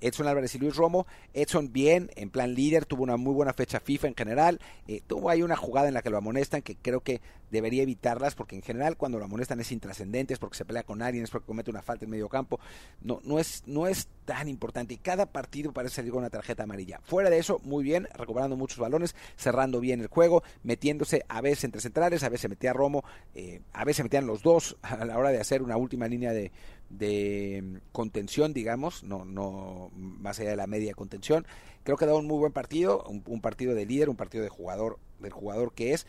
Edson 0.00 0.26
Álvarez 0.26 0.54
y 0.54 0.58
Luis 0.58 0.76
Romo. 0.76 1.06
Edson 1.32 1.72
bien, 1.72 2.10
en 2.16 2.30
plan 2.30 2.54
líder, 2.54 2.86
tuvo 2.86 3.02
una 3.02 3.16
muy 3.16 3.34
buena 3.34 3.52
fecha 3.52 3.80
FIFA 3.80 4.08
en 4.08 4.14
general. 4.14 4.60
Eh, 4.88 5.00
tuvo 5.06 5.30
ahí 5.30 5.42
una 5.42 5.56
jugada 5.56 5.88
en 5.88 5.94
la 5.94 6.02
que 6.02 6.10
lo 6.10 6.18
amonestan 6.18 6.62
que 6.62 6.76
creo 6.76 7.00
que 7.00 7.20
debería 7.50 7.82
evitarlas 7.84 8.34
porque 8.34 8.56
en 8.56 8.62
general 8.62 8.96
cuando 8.96 9.18
lo 9.18 9.24
amonestan 9.24 9.60
es 9.60 9.70
intrascendente, 9.70 10.34
es 10.34 10.40
porque 10.40 10.56
se 10.56 10.64
pelea 10.64 10.82
con 10.82 11.02
alguien, 11.02 11.24
es 11.24 11.30
porque 11.30 11.46
comete 11.46 11.70
una 11.70 11.82
falta 11.82 12.04
en 12.04 12.10
medio 12.10 12.28
campo. 12.28 12.58
No, 13.00 13.20
no, 13.24 13.38
es, 13.38 13.62
no 13.66 13.86
es 13.86 14.08
tan 14.24 14.48
importante 14.48 14.94
y 14.94 14.96
cada 14.98 15.26
partido 15.26 15.72
parece 15.72 15.96
salir 15.96 16.10
con 16.10 16.20
una 16.20 16.30
tarjeta 16.30 16.64
amarilla. 16.64 17.00
Fuera 17.04 17.30
de 17.30 17.38
eso, 17.38 17.60
muy 17.64 17.84
bien, 17.84 18.08
recuperando 18.14 18.56
muchos 18.56 18.78
balones, 18.78 19.14
cerrando 19.36 19.80
bien 19.80 20.00
el 20.00 20.08
juego, 20.08 20.42
metiéndose 20.62 21.24
a 21.28 21.40
veces 21.40 21.64
entre 21.64 21.80
centrales, 21.80 22.22
a 22.24 22.28
veces 22.28 22.50
metía 22.50 22.72
Romo, 22.72 23.04
eh, 23.34 23.60
a 23.72 23.84
veces 23.84 24.04
metían 24.04 24.26
los 24.26 24.42
dos 24.42 24.76
a 24.82 25.04
la 25.04 25.16
hora 25.16 25.30
de 25.30 25.40
hacer 25.40 25.62
una 25.62 25.76
última 25.76 26.08
línea 26.08 26.32
de, 26.32 26.50
de 26.98 27.80
contención, 27.92 28.52
digamos, 28.52 29.02
no, 29.04 29.24
no 29.24 29.90
más 29.94 30.38
allá 30.40 30.50
de 30.50 30.56
la 30.56 30.66
media 30.66 30.94
contención. 30.94 31.46
Creo 31.82 31.96
que 31.96 32.06
dado 32.06 32.18
un 32.18 32.26
muy 32.26 32.38
buen 32.38 32.52
partido, 32.52 33.04
un, 33.08 33.22
un, 33.26 33.40
partido 33.40 33.74
de 33.74 33.86
líder, 33.86 34.08
un 34.08 34.16
partido 34.16 34.42
de 34.42 34.50
jugador, 34.50 34.98
del 35.20 35.32
jugador 35.32 35.72
que 35.72 35.92
es, 35.92 36.06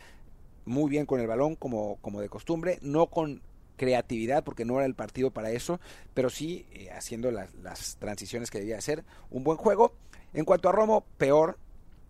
muy 0.64 0.90
bien 0.90 1.06
con 1.06 1.20
el 1.20 1.26
balón 1.26 1.54
como, 1.54 1.96
como 2.00 2.20
de 2.20 2.28
costumbre, 2.28 2.78
no 2.82 3.06
con 3.06 3.42
creatividad 3.76 4.42
porque 4.42 4.64
no 4.64 4.76
era 4.76 4.86
el 4.86 4.94
partido 4.94 5.30
para 5.30 5.50
eso, 5.50 5.80
pero 6.14 6.30
sí 6.30 6.66
eh, 6.72 6.90
haciendo 6.90 7.30
las, 7.30 7.54
las, 7.56 7.96
transiciones 7.96 8.50
que 8.50 8.58
debía 8.58 8.78
hacer. 8.78 9.04
Un 9.30 9.44
buen 9.44 9.58
juego. 9.58 9.92
En 10.32 10.44
cuanto 10.44 10.68
a 10.68 10.72
Romo, 10.72 11.04
peor. 11.18 11.58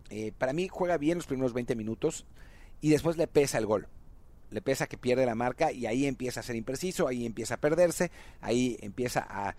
Eh, 0.09 0.31
para 0.37 0.53
mí 0.53 0.69
juega 0.69 0.97
bien 0.97 1.17
los 1.17 1.27
primeros 1.27 1.53
20 1.53 1.75
minutos 1.75 2.25
y 2.79 2.89
después 2.89 3.17
le 3.17 3.27
pesa 3.27 3.57
el 3.57 3.65
gol 3.65 3.89
le 4.49 4.61
pesa 4.61 4.87
que 4.87 4.97
pierde 4.97 5.25
la 5.25 5.35
marca 5.35 5.71
y 5.71 5.85
ahí 5.85 6.05
empieza 6.05 6.39
a 6.39 6.43
ser 6.43 6.55
impreciso, 6.55 7.07
ahí 7.07 7.25
empieza 7.25 7.55
a 7.55 7.57
perderse, 7.57 8.11
ahí 8.41 8.77
empieza 8.81 9.25
a, 9.29 9.55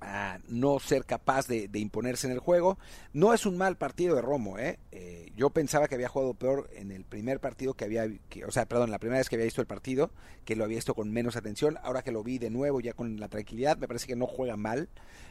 a 0.00 0.38
no 0.48 0.78
ser 0.78 1.04
capaz 1.04 1.46
de, 1.46 1.68
imponerse 1.74 2.26
en 2.26 2.32
el 2.32 2.38
juego. 2.38 2.78
No 3.12 3.34
es 3.34 3.46
un 3.46 3.56
mal 3.56 3.76
partido 3.76 4.16
de 4.16 4.22
Romo, 4.22 4.58
¿eh? 4.58 4.78
¿eh? 4.92 5.30
yo 5.36 5.50
pensaba 5.50 5.88
que 5.88 5.94
había 5.94 6.08
jugado 6.08 6.34
peor 6.34 6.70
en 6.74 6.90
el 6.90 7.04
primer 7.04 7.40
partido 7.40 7.74
que 7.74 7.84
había, 7.84 8.08
que, 8.28 8.44
o 8.44 8.50
sea, 8.50 8.66
perdón, 8.66 8.90
la 8.90 8.98
primera 8.98 9.18
vez 9.18 9.28
que 9.28 9.36
había 9.36 9.44
visto 9.44 9.60
el 9.60 9.66
partido, 9.66 10.10
que 10.44 10.56
lo 10.56 10.64
había 10.64 10.76
visto 10.76 10.94
con 10.94 11.12
menos 11.12 11.36
atención, 11.36 11.78
ahora 11.82 12.02
que 12.02 12.12
lo 12.12 12.22
vi 12.22 12.38
de 12.38 12.50
nuevo 12.50 12.80
ya 12.80 12.94
con 12.94 13.20
la 13.20 13.28
tranquilidad, 13.28 13.76
me 13.76 13.86
parece 13.86 14.06
que 14.06 14.16
no 14.16 14.26
juega 14.26 14.56
mal, 14.56 14.88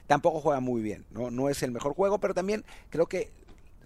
tampoco 0.07 0.39
juega 0.39 0.59
muy 0.59 0.81
bien, 0.81 1.05
no, 1.11 1.31
no 1.31 1.49
es 1.49 1.63
el 1.63 1.71
mejor 1.71 1.93
juego, 1.93 2.19
pero 2.19 2.33
también 2.33 2.63
creo 2.89 3.07
que 3.07 3.31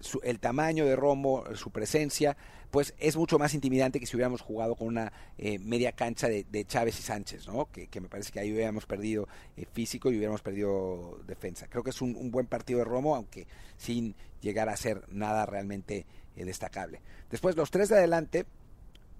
su, 0.04 0.20
el 0.22 0.38
tamaño 0.38 0.84
de 0.84 0.96
Romo, 0.96 1.44
su 1.54 1.70
presencia, 1.70 2.36
pues 2.70 2.92
es 2.98 3.16
mucho 3.16 3.38
más 3.38 3.54
intimidante 3.54 4.00
que 4.00 4.06
si 4.06 4.16
hubiéramos 4.16 4.40
jugado 4.40 4.74
con 4.74 4.88
una 4.88 5.12
eh, 5.38 5.58
media 5.58 5.92
cancha 5.92 6.28
de, 6.28 6.64
Chávez 6.66 6.98
y 6.98 7.02
Sánchez, 7.02 7.46
¿no? 7.46 7.68
Que, 7.70 7.88
me 8.00 8.08
parece 8.08 8.32
que 8.32 8.40
ahí 8.40 8.52
hubiéramos 8.52 8.84
perdido 8.84 9.28
eh, 9.56 9.64
físico 9.72 10.10
y 10.10 10.16
hubiéramos 10.16 10.42
perdido 10.42 11.18
defensa. 11.26 11.68
Creo 11.68 11.82
que 11.82 11.90
es 11.90 12.02
un, 12.02 12.30
buen 12.30 12.46
partido 12.46 12.80
de 12.80 12.84
Romo, 12.84 13.14
aunque 13.14 13.46
sin 13.76 14.14
llegar 14.40 14.68
a 14.68 14.76
ser 14.76 15.02
nada 15.08 15.46
realmente 15.46 16.04
eh, 16.36 16.44
destacable. 16.44 17.00
Después, 17.30 17.56
los 17.56 17.70
tres 17.70 17.88
de 17.88 17.96
adelante, 17.96 18.44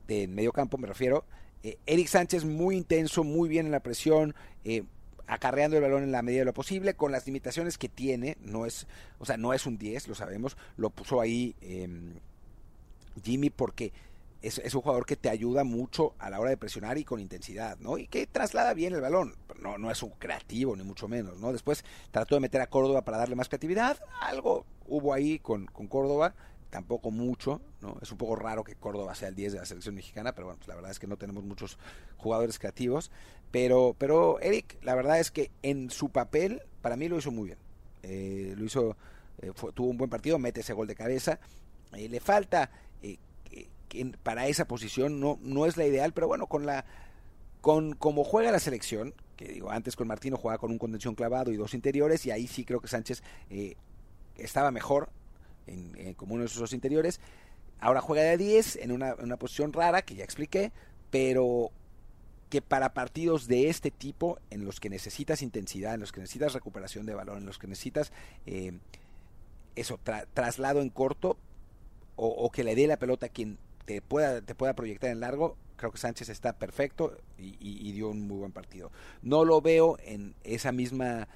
de 0.06 0.28
medio 0.28 0.52
campo 0.52 0.76
me 0.76 0.86
refiero, 0.86 1.24
eh, 1.62 1.78
Eric 1.86 2.08
Sánchez 2.08 2.44
muy 2.44 2.76
intenso, 2.76 3.24
muy 3.24 3.48
bien 3.48 3.66
en 3.66 3.72
la 3.72 3.80
presión, 3.80 4.34
acarreando 5.26 5.76
el 5.76 5.82
balón 5.82 6.02
en 6.02 6.12
la 6.12 6.22
medida 6.22 6.40
de 6.40 6.46
lo 6.46 6.54
posible, 6.54 6.94
con 6.94 7.12
las 7.12 7.26
limitaciones 7.26 7.78
que 7.78 7.88
tiene, 7.88 8.36
no 8.40 8.66
es, 8.66 8.86
o 9.18 9.24
sea, 9.24 9.36
no 9.36 9.52
es 9.52 9.66
un 9.66 9.78
10, 9.78 10.08
lo 10.08 10.14
sabemos, 10.14 10.56
lo 10.76 10.90
puso 10.90 11.20
ahí 11.20 11.54
eh, 11.60 11.88
Jimmy 13.22 13.50
porque 13.50 13.92
es, 14.42 14.58
es, 14.58 14.74
un 14.74 14.82
jugador 14.82 15.06
que 15.06 15.16
te 15.16 15.30
ayuda 15.30 15.64
mucho 15.64 16.14
a 16.18 16.28
la 16.28 16.38
hora 16.38 16.50
de 16.50 16.58
presionar 16.58 16.98
y 16.98 17.04
con 17.04 17.20
intensidad, 17.20 17.78
¿no? 17.78 17.96
Y 17.96 18.06
que 18.06 18.26
traslada 18.26 18.74
bien 18.74 18.92
el 18.92 19.00
balón, 19.00 19.34
no, 19.60 19.78
no 19.78 19.90
es 19.90 20.02
un 20.02 20.10
creativo, 20.10 20.76
ni 20.76 20.84
mucho 20.84 21.08
menos, 21.08 21.38
¿no? 21.38 21.52
Después 21.52 21.84
trató 22.10 22.34
de 22.34 22.42
meter 22.42 22.60
a 22.60 22.66
Córdoba 22.66 23.02
para 23.02 23.18
darle 23.18 23.36
más 23.36 23.48
creatividad, 23.48 23.98
algo 24.20 24.66
hubo 24.86 25.14
ahí 25.14 25.38
con, 25.38 25.64
con 25.66 25.86
Córdoba, 25.86 26.34
tampoco 26.74 27.12
mucho, 27.12 27.60
¿no? 27.80 27.96
Es 28.02 28.10
un 28.10 28.18
poco 28.18 28.34
raro 28.34 28.64
que 28.64 28.74
Córdoba 28.74 29.14
sea 29.14 29.28
el 29.28 29.36
10 29.36 29.52
de 29.52 29.58
la 29.60 29.64
selección 29.64 29.94
mexicana, 29.94 30.34
pero 30.34 30.48
bueno, 30.48 30.58
pues 30.58 30.66
la 30.66 30.74
verdad 30.74 30.90
es 30.90 30.98
que 30.98 31.06
no 31.06 31.16
tenemos 31.16 31.44
muchos 31.44 31.78
jugadores 32.16 32.58
creativos. 32.58 33.12
Pero, 33.54 33.94
pero 33.96 34.40
Eric, 34.40 34.78
la 34.82 34.96
verdad 34.96 35.20
es 35.20 35.30
que 35.30 35.52
en 35.62 35.88
su 35.88 36.08
papel, 36.08 36.62
para 36.82 36.96
mí 36.96 37.06
lo 37.06 37.18
hizo 37.18 37.30
muy 37.30 37.46
bien. 37.46 37.58
Eh, 38.02 38.52
lo 38.56 38.64
hizo, 38.64 38.96
eh, 39.40 39.52
tuvo 39.72 39.90
un 39.90 39.96
buen 39.96 40.10
partido, 40.10 40.40
mete 40.40 40.62
ese 40.62 40.72
gol 40.72 40.88
de 40.88 40.96
cabeza. 40.96 41.38
Eh, 41.92 42.08
le 42.08 42.18
falta 42.18 42.68
para 44.24 44.48
esa 44.48 44.64
posición, 44.64 45.20
no, 45.20 45.38
no 45.40 45.66
es 45.66 45.76
la 45.76 45.86
ideal, 45.86 46.12
pero 46.12 46.26
bueno, 46.26 46.48
con 46.48 46.66
la 46.66 46.84
con 47.60 47.92
como 47.92 48.24
juega 48.24 48.50
la 48.50 48.58
selección, 48.58 49.14
que 49.36 49.46
digo, 49.46 49.70
antes 49.70 49.94
con 49.94 50.08
Martino 50.08 50.36
jugaba 50.36 50.58
con 50.58 50.72
un 50.72 50.78
contención 50.78 51.14
clavado 51.14 51.52
y 51.52 51.56
dos 51.56 51.74
interiores, 51.74 52.26
y 52.26 52.32
ahí 52.32 52.48
sí 52.48 52.64
creo 52.64 52.80
que 52.80 52.88
Sánchez 52.88 53.22
estaba 54.36 54.72
mejor, 54.72 55.10
como 56.16 56.34
uno 56.34 56.42
de 56.42 56.48
sus 56.48 56.58
dos 56.58 56.72
interiores. 56.72 57.20
Ahora 57.78 58.00
juega 58.00 58.24
de 58.24 58.36
10 58.36 58.76
en 58.82 58.90
una, 58.90 59.10
en 59.10 59.22
una, 59.26 59.36
posición 59.36 59.72
rara 59.72 60.02
que 60.02 60.16
ya 60.16 60.24
expliqué, 60.24 60.72
pero 61.12 61.70
que 62.54 62.62
para 62.62 62.94
partidos 62.94 63.48
de 63.48 63.68
este 63.68 63.90
tipo, 63.90 64.38
en 64.50 64.64
los 64.64 64.78
que 64.78 64.88
necesitas 64.88 65.42
intensidad, 65.42 65.94
en 65.94 65.98
los 65.98 66.12
que 66.12 66.20
necesitas 66.20 66.52
recuperación 66.52 67.04
de 67.04 67.12
balón, 67.12 67.38
en 67.38 67.46
los 67.46 67.58
que 67.58 67.66
necesitas 67.66 68.12
eh, 68.46 68.78
eso, 69.74 69.98
tra 70.00 70.24
traslado 70.26 70.80
en 70.80 70.88
corto, 70.88 71.36
o, 72.14 72.48
que 72.52 72.62
le 72.62 72.76
dé 72.76 72.86
la 72.86 72.96
pelota 72.96 73.26
a 73.26 73.28
quien 73.28 73.58
te 73.86 74.00
pueda, 74.00 74.40
te 74.40 74.54
pueda 74.54 74.74
proyectar 74.74 75.10
en 75.10 75.18
largo, 75.18 75.56
creo 75.74 75.90
que 75.90 75.98
Sánchez 75.98 76.28
está 76.28 76.52
perfecto 76.52 77.18
y, 77.36 77.56
y, 77.58 77.88
y 77.88 77.90
dio 77.90 78.10
un 78.10 78.28
muy 78.28 78.38
buen 78.38 78.52
partido. 78.52 78.92
No 79.20 79.44
lo 79.44 79.60
veo 79.60 79.98
en 80.04 80.36
esa 80.44 80.70
misma 80.70 81.26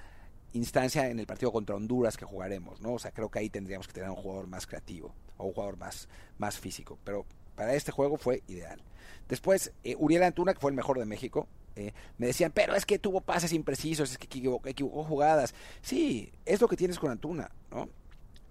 instancia 0.53 1.09
en 1.09 1.19
el 1.19 1.27
partido 1.27 1.51
contra 1.51 1.75
Honduras 1.75 2.15
que 2.15 2.23
jugaremos, 2.23 2.79
¿no? 2.79 2.93
O 2.93 2.99
sea, 2.99 3.11
creo 3.11 3.29
que 3.29 3.39
ahí 3.39 3.49
tendríamos 3.49 3.87
que 3.87 3.93
tener 3.93 4.09
un 4.09 4.15
jugador 4.15 4.47
más 4.47 4.65
creativo 4.65 5.13
o 5.35 5.47
un 5.47 5.53
jugador 5.53 5.75
más, 5.75 6.07
más 6.37 6.57
físico, 6.57 6.97
pero 7.03 7.25
para 7.59 7.75
este 7.75 7.91
juego 7.91 8.15
fue 8.15 8.41
ideal. 8.47 8.81
Después, 9.27 9.73
eh, 9.83 9.93
Uriel 9.99 10.23
Antuna, 10.23 10.53
que 10.53 10.61
fue 10.61 10.71
el 10.71 10.77
mejor 10.77 10.97
de 10.97 11.03
México, 11.03 11.45
eh, 11.75 11.91
me 12.17 12.27
decían, 12.27 12.53
pero 12.55 12.73
es 12.73 12.85
que 12.85 12.99
tuvo 12.99 13.19
pases 13.19 13.51
imprecisos, 13.51 14.11
es 14.11 14.17
que 14.17 14.27
equivocó, 14.27 15.03
jugadas. 15.03 15.53
Sí, 15.81 16.31
es 16.45 16.61
lo 16.61 16.69
que 16.69 16.77
tienes 16.77 16.97
con 16.97 17.11
Antuna, 17.11 17.51
¿no? 17.69 17.89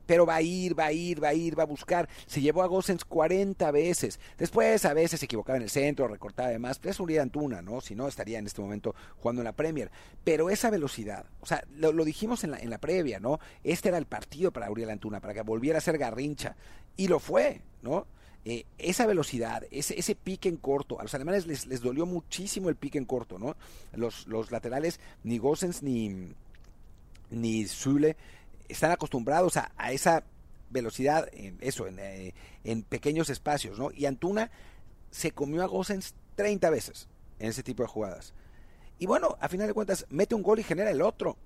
pero 0.04 0.26
va 0.26 0.36
a 0.36 0.42
ir, 0.42 0.78
va 0.78 0.86
a 0.86 0.92
ir, 0.92 1.22
va 1.22 1.28
a 1.28 1.34
ir, 1.34 1.58
va 1.58 1.62
a 1.62 1.66
buscar. 1.66 2.06
Se 2.26 2.42
llevó 2.42 2.62
a 2.62 2.66
Gosens 2.66 3.04
40 3.06 3.70
veces. 3.70 4.20
Después 4.36 4.84
a 4.84 4.94
veces 4.94 5.20
se 5.20 5.26
equivocaba 5.26 5.56
en 5.56 5.62
el 5.62 5.70
centro, 5.70 6.06
recortaba 6.06 6.48
además. 6.48 6.78
Pero 6.78 6.92
es 6.92 7.00
un 7.00 7.18
Antuna, 7.18 7.60
¿no? 7.60 7.82
Si 7.82 7.94
no, 7.94 8.08
estaría 8.08 8.38
en 8.38 8.46
este 8.46 8.62
momento 8.62 8.94
jugando 9.18 9.42
en 9.42 9.44
la 9.44 9.52
Premier. 9.52 9.90
Pero 10.24 10.48
esa 10.48 10.70
velocidad, 10.70 11.26
o 11.40 11.46
sea, 11.46 11.62
lo, 11.76 11.92
lo 11.92 12.06
dijimos 12.06 12.42
en 12.44 12.52
la, 12.52 12.58
en 12.58 12.70
la, 12.70 12.78
previa, 12.78 13.20
¿no? 13.20 13.38
Este 13.64 13.88
era 13.88 13.98
el 13.98 14.06
partido 14.06 14.50
para 14.50 14.70
Uriel 14.70 14.90
Antuna, 14.90 15.20
para 15.20 15.34
que 15.34 15.42
volviera 15.42 15.76
a 15.76 15.82
ser 15.82 15.98
garrincha. 15.98 16.56
Y 16.96 17.08
lo 17.08 17.20
fue, 17.20 17.60
¿no? 17.82 18.06
Eh, 18.44 18.64
esa 18.78 19.04
velocidad, 19.04 19.64
ese, 19.70 19.98
ese, 19.98 20.14
pique 20.14 20.48
en 20.48 20.56
corto, 20.56 20.98
a 21.00 21.02
los 21.02 21.12
alemanes 21.12 21.46
les, 21.46 21.66
les, 21.66 21.82
dolió 21.82 22.06
muchísimo 22.06 22.68
el 22.68 22.76
pique 22.76 22.96
en 22.96 23.04
corto, 23.04 23.38
¿no? 23.38 23.56
Los, 23.92 24.26
los 24.26 24.50
laterales, 24.50 25.00
ni 25.22 25.38
Gosens 25.38 25.82
ni, 25.82 26.32
ni 27.30 27.66
Zule 27.66 28.16
están 28.68 28.92
acostumbrados 28.92 29.56
a, 29.56 29.72
a 29.76 29.92
esa 29.92 30.24
velocidad, 30.70 31.28
en 31.32 31.58
eso, 31.60 31.86
en, 31.86 31.98
eh, 31.98 32.34
en, 32.64 32.82
pequeños 32.82 33.28
espacios, 33.28 33.78
¿no? 33.78 33.90
Y 33.90 34.06
Antuna 34.06 34.50
se 35.10 35.32
comió 35.32 35.62
a 35.62 35.66
Gosens 35.66 36.14
30 36.36 36.70
veces 36.70 37.08
en 37.38 37.48
ese 37.48 37.62
tipo 37.62 37.82
de 37.82 37.88
jugadas. 37.88 38.32
Y 38.98 39.06
bueno, 39.06 39.36
a 39.40 39.48
final 39.48 39.66
de 39.66 39.74
cuentas, 39.74 40.06
mete 40.10 40.34
un 40.34 40.42
gol 40.42 40.58
y 40.58 40.64
genera 40.64 40.90
el 40.90 41.02
otro. 41.02 41.36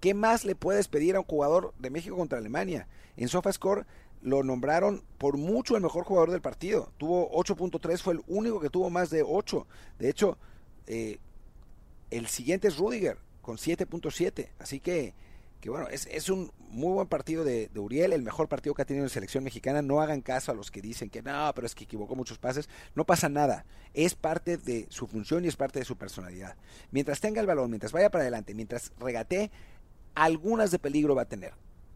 ¿Qué 0.00 0.14
más 0.14 0.44
le 0.44 0.54
puedes 0.54 0.88
pedir 0.88 1.16
a 1.16 1.20
un 1.20 1.26
jugador 1.26 1.74
de 1.78 1.90
México 1.90 2.16
contra 2.16 2.38
Alemania? 2.38 2.86
En 3.16 3.28
SofaScore 3.28 3.84
lo 4.24 4.42
nombraron 4.42 5.04
por 5.18 5.36
mucho 5.36 5.76
el 5.76 5.82
mejor 5.82 6.04
jugador 6.04 6.30
del 6.30 6.40
partido. 6.40 6.90
Tuvo 6.96 7.30
8.3, 7.32 7.98
fue 7.98 8.14
el 8.14 8.22
único 8.26 8.58
que 8.58 8.70
tuvo 8.70 8.88
más 8.88 9.10
de 9.10 9.22
8. 9.22 9.66
De 9.98 10.08
hecho, 10.08 10.38
eh, 10.86 11.18
el 12.10 12.26
siguiente 12.26 12.68
es 12.68 12.78
Rudiger 12.78 13.18
con 13.42 13.58
7.7. 13.58 14.48
Así 14.58 14.80
que, 14.80 15.12
que 15.60 15.68
bueno, 15.68 15.88
es, 15.88 16.06
es, 16.06 16.30
un 16.30 16.50
muy 16.70 16.94
buen 16.94 17.06
partido 17.06 17.44
de, 17.44 17.68
de, 17.68 17.80
Uriel, 17.80 18.14
el 18.14 18.22
mejor 18.22 18.48
partido 18.48 18.74
que 18.74 18.80
ha 18.80 18.86
tenido 18.86 19.04
en 19.04 19.10
selección 19.10 19.44
mexicana. 19.44 19.82
No 19.82 20.00
hagan 20.00 20.22
caso 20.22 20.50
a 20.50 20.54
los 20.54 20.70
que 20.70 20.80
dicen 20.80 21.10
que 21.10 21.20
no, 21.20 21.52
pero 21.54 21.66
es 21.66 21.74
que 21.74 21.84
equivocó 21.84 22.16
muchos 22.16 22.38
pases. 22.38 22.70
No 22.94 23.04
pasa 23.04 23.28
nada. 23.28 23.66
Es 23.92 24.14
parte 24.14 24.56
de 24.56 24.86
su 24.88 25.06
función 25.06 25.44
y 25.44 25.48
es 25.48 25.56
parte 25.56 25.80
de 25.80 25.84
su 25.84 25.96
personalidad. 25.96 26.56
Mientras 26.90 27.20
tenga 27.20 27.42
el 27.42 27.46
balón, 27.46 27.68
mientras 27.68 27.92
vaya 27.92 28.10
para 28.10 28.22
adelante, 28.22 28.54
mientras 28.54 28.90
regatee, 28.98 29.50
algunas 30.14 30.70
de 30.70 30.78
peligro 30.78 31.14
va 31.14 31.22
a 31.22 31.28
tener 31.28 31.52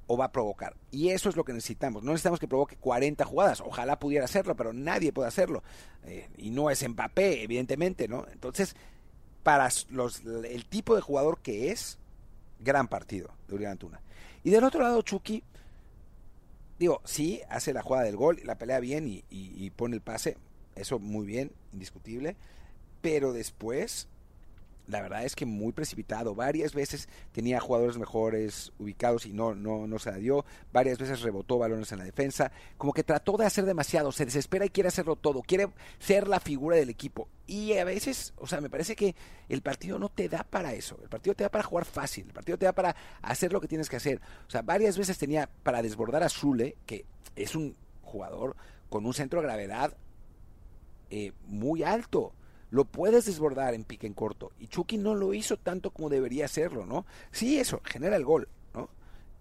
o 0.08 0.16
va 0.16 0.24
a 0.24 0.32
provocar. 0.32 0.74
Y 0.90 1.10
eso 1.10 1.28
es 1.28 1.36
lo 1.36 1.44
que 1.44 1.52
necesitamos. 1.52 2.02
No 2.02 2.10
necesitamos 2.10 2.40
que 2.40 2.48
provoque 2.48 2.76
40 2.76 3.24
jugadas. 3.24 3.60
Ojalá 3.60 3.98
pudiera 3.98 4.24
hacerlo, 4.24 4.56
pero 4.56 4.72
nadie 4.72 5.12
puede 5.12 5.28
hacerlo. 5.28 5.62
Eh, 6.04 6.28
y 6.36 6.50
no 6.50 6.70
es 6.70 6.86
Mbappé, 6.86 7.42
evidentemente, 7.42 8.08
¿no? 8.08 8.26
Entonces, 8.32 8.74
para 9.42 9.68
el 9.68 10.64
tipo 10.66 10.96
de 10.96 11.02
jugador 11.02 11.38
que 11.40 11.70
es, 11.70 11.98
gran 12.58 12.88
partido 12.88 13.30
de 13.46 13.54
Urián 13.54 13.72
Antuna. 13.72 14.00
Y 14.42 14.50
del 14.50 14.64
otro 14.64 14.82
lado, 14.82 15.02
Chucky, 15.02 15.44
digo, 16.78 17.02
sí, 17.04 17.42
hace 17.50 17.72
la 17.72 17.82
jugada 17.82 18.04
del 18.04 18.16
gol, 18.16 18.40
la 18.44 18.56
pelea 18.56 18.80
bien 18.80 19.06
y 19.06 19.70
pone 19.70 19.94
el 19.94 20.02
pase. 20.02 20.38
Eso 20.74 20.98
muy 20.98 21.26
bien, 21.26 21.52
indiscutible. 21.72 22.36
Pero 23.02 23.32
después 23.32 24.08
la 24.88 25.02
verdad 25.02 25.24
es 25.24 25.36
que 25.36 25.46
muy 25.46 25.72
precipitado. 25.72 26.34
Varias 26.34 26.74
veces 26.74 27.08
tenía 27.32 27.60
jugadores 27.60 27.98
mejores 27.98 28.72
ubicados 28.78 29.26
y 29.26 29.32
no, 29.32 29.54
no, 29.54 29.86
no 29.86 29.98
se 29.98 30.10
la 30.10 30.16
dio. 30.16 30.44
Varias 30.72 30.98
veces 30.98 31.20
rebotó 31.20 31.58
balones 31.58 31.92
en 31.92 31.98
la 31.98 32.04
defensa. 32.04 32.50
Como 32.78 32.94
que 32.94 33.04
trató 33.04 33.36
de 33.36 33.44
hacer 33.44 33.66
demasiado. 33.66 34.12
Se 34.12 34.24
desespera 34.24 34.64
y 34.64 34.70
quiere 34.70 34.88
hacerlo 34.88 35.16
todo. 35.16 35.42
Quiere 35.42 35.68
ser 35.98 36.26
la 36.26 36.40
figura 36.40 36.76
del 36.76 36.88
equipo. 36.88 37.28
Y 37.46 37.74
a 37.74 37.84
veces, 37.84 38.32
o 38.36 38.46
sea, 38.46 38.60
me 38.60 38.70
parece 38.70 38.96
que 38.96 39.14
el 39.48 39.60
partido 39.60 39.98
no 39.98 40.08
te 40.08 40.28
da 40.28 40.42
para 40.42 40.72
eso. 40.72 40.98
El 41.02 41.10
partido 41.10 41.34
te 41.34 41.44
da 41.44 41.50
para 41.50 41.64
jugar 41.64 41.84
fácil. 41.84 42.26
El 42.26 42.32
partido 42.32 42.56
te 42.56 42.64
da 42.64 42.72
para 42.72 42.96
hacer 43.20 43.52
lo 43.52 43.60
que 43.60 43.68
tienes 43.68 43.90
que 43.90 43.96
hacer. 43.96 44.20
O 44.46 44.50
sea, 44.50 44.62
varias 44.62 44.96
veces 44.96 45.18
tenía 45.18 45.50
para 45.62 45.82
desbordar 45.82 46.22
a 46.22 46.30
Zule, 46.30 46.76
que 46.86 47.04
es 47.36 47.54
un 47.54 47.76
jugador 48.02 48.56
con 48.88 49.04
un 49.04 49.12
centro 49.12 49.40
de 49.40 49.46
gravedad 49.46 49.94
eh, 51.10 51.32
muy 51.46 51.82
alto 51.82 52.32
lo 52.70 52.84
puedes 52.84 53.26
desbordar 53.26 53.74
en 53.74 53.84
pique 53.84 54.06
en 54.06 54.14
corto. 54.14 54.52
Y 54.58 54.68
Chucky 54.68 54.98
no 54.98 55.14
lo 55.14 55.34
hizo 55.34 55.56
tanto 55.56 55.90
como 55.90 56.08
debería 56.08 56.44
hacerlo, 56.44 56.86
¿no? 56.86 57.06
Sí, 57.30 57.58
eso, 57.58 57.80
genera 57.84 58.16
el 58.16 58.24
gol, 58.24 58.48
¿no? 58.74 58.90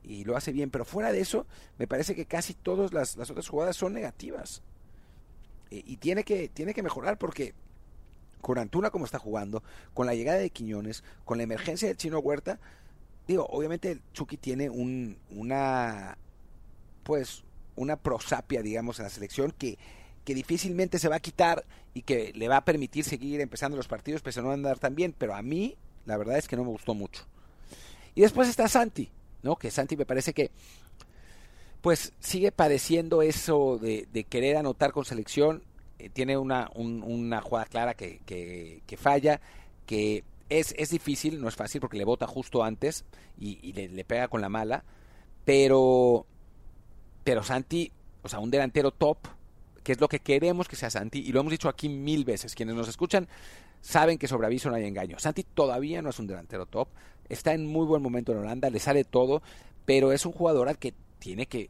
Y 0.03 0.23
lo 0.23 0.37
hace 0.37 0.51
bien, 0.51 0.69
pero 0.69 0.85
fuera 0.85 1.11
de 1.11 1.19
eso, 1.19 1.45
me 1.77 1.87
parece 1.87 2.15
que 2.15 2.25
casi 2.25 2.53
todas 2.53 2.93
las, 2.93 3.17
las 3.17 3.29
otras 3.29 3.47
jugadas 3.47 3.75
son 3.75 3.93
negativas. 3.93 4.61
E, 5.69 5.83
y 5.85 5.97
tiene 5.97 6.23
que, 6.23 6.47
tiene 6.49 6.73
que 6.73 6.83
mejorar 6.83 7.17
porque 7.17 7.53
con 8.41 8.57
Antuna 8.57 8.91
como 8.91 9.05
está 9.05 9.19
jugando, 9.19 9.63
con 9.93 10.05
la 10.05 10.15
llegada 10.15 10.39
de 10.39 10.49
Quiñones, 10.49 11.03
con 11.25 11.37
la 11.37 11.43
emergencia 11.43 11.87
del 11.87 11.97
Chino 11.97 12.19
Huerta, 12.19 12.59
digo, 13.27 13.45
obviamente 13.49 13.99
Chucky 14.13 14.37
tiene 14.37 14.69
un, 14.69 15.17
una, 15.31 16.17
pues, 17.03 17.43
una 17.75 17.97
prosapia, 17.97 18.61
digamos, 18.61 18.99
en 18.99 19.03
la 19.03 19.09
selección 19.09 19.51
que 19.51 19.77
que 20.27 20.35
difícilmente 20.35 20.99
se 20.99 21.07
va 21.07 21.15
a 21.15 21.19
quitar 21.21 21.63
y 21.93 22.01
que 22.01 22.33
le 22.35 22.49
va 22.49 22.57
a 22.57 22.65
permitir 22.65 23.05
seguir 23.05 23.39
empezando 23.39 23.77
los 23.77 23.87
partidos, 23.87 24.21
pese 24.21 24.41
a 24.41 24.43
no 24.43 24.51
andar 24.51 24.77
tan 24.77 24.93
bien, 24.93 25.15
pero 25.17 25.33
a 25.33 25.41
mí 25.41 25.77
la 26.05 26.17
verdad 26.17 26.37
es 26.37 26.49
que 26.49 26.57
no 26.57 26.65
me 26.65 26.69
gustó 26.69 26.93
mucho. 26.93 27.23
Y 28.13 28.19
después 28.19 28.49
está 28.49 28.67
Santi, 28.67 29.09
¿no? 29.41 29.55
Que 29.55 29.71
Santi 29.71 29.95
me 29.95 30.05
parece 30.05 30.33
que 30.33 30.51
pues 31.79 32.11
sigue 32.19 32.51
padeciendo 32.51 33.21
eso 33.21 33.77
de, 33.77 34.25
querer 34.29 34.57
anotar 34.57 34.91
con 34.91 35.05
selección, 35.05 35.63
eh, 35.97 36.09
tiene 36.09 36.35
una, 36.35 36.71
un, 36.75 37.03
una 37.03 37.39
jugada 37.39 37.67
clara 37.67 37.93
que, 37.93 38.19
que, 38.25 38.97
falla, 38.97 39.39
que 39.85 40.25
es, 40.49 40.75
es, 40.77 40.89
difícil, 40.89 41.39
no 41.39 41.47
es 41.47 41.55
fácil 41.55 41.79
porque 41.79 41.95
le 41.95 42.03
bota 42.03 42.27
justo 42.27 42.65
antes 42.65 43.05
y, 43.39 43.59
y 43.61 43.71
le, 43.71 43.87
le, 43.87 44.03
pega 44.03 44.27
con 44.27 44.41
la 44.41 44.49
mala, 44.49 44.83
pero, 45.45 46.25
pero 47.23 47.43
Santi, 47.43 47.93
o 48.23 48.27
sea, 48.27 48.39
un 48.39 48.51
delantero 48.51 48.91
top, 48.91 49.19
que 49.87 49.93
es 49.93 50.01
lo 50.01 50.09
que 50.09 50.19
queremos 50.19 50.67
que 50.67 50.75
sea 50.75 50.89
Santi, 50.89 51.19
y 51.19 51.31
lo 51.31 51.39
hemos 51.39 51.51
dicho 51.51 51.69
aquí 51.69 51.87
mil 51.87 52.25
veces. 52.25 52.55
Quienes 52.55 52.75
nos 52.75 52.89
escuchan 52.89 53.25
saben 53.79 54.17
que 54.17 54.27
sobre 54.27 54.45
aviso 54.45 54.69
no 54.69 54.75
hay 54.75 54.83
engaño. 54.83 55.17
Santi 55.17 55.43
todavía 55.43 56.01
no 56.01 56.09
es 56.09 56.19
un 56.19 56.27
delantero 56.27 56.65
top, 56.65 56.89
está 57.29 57.53
en 57.53 57.65
muy 57.65 57.85
buen 57.85 58.01
momento 58.01 58.33
en 58.33 58.39
Holanda, 58.39 58.69
le 58.69 58.81
sale 58.81 59.05
todo, 59.05 59.41
pero 59.85 60.11
es 60.11 60.25
un 60.25 60.33
jugador 60.33 60.67
al 60.67 60.77
que 60.77 60.93
tiene 61.19 61.45
que 61.45 61.69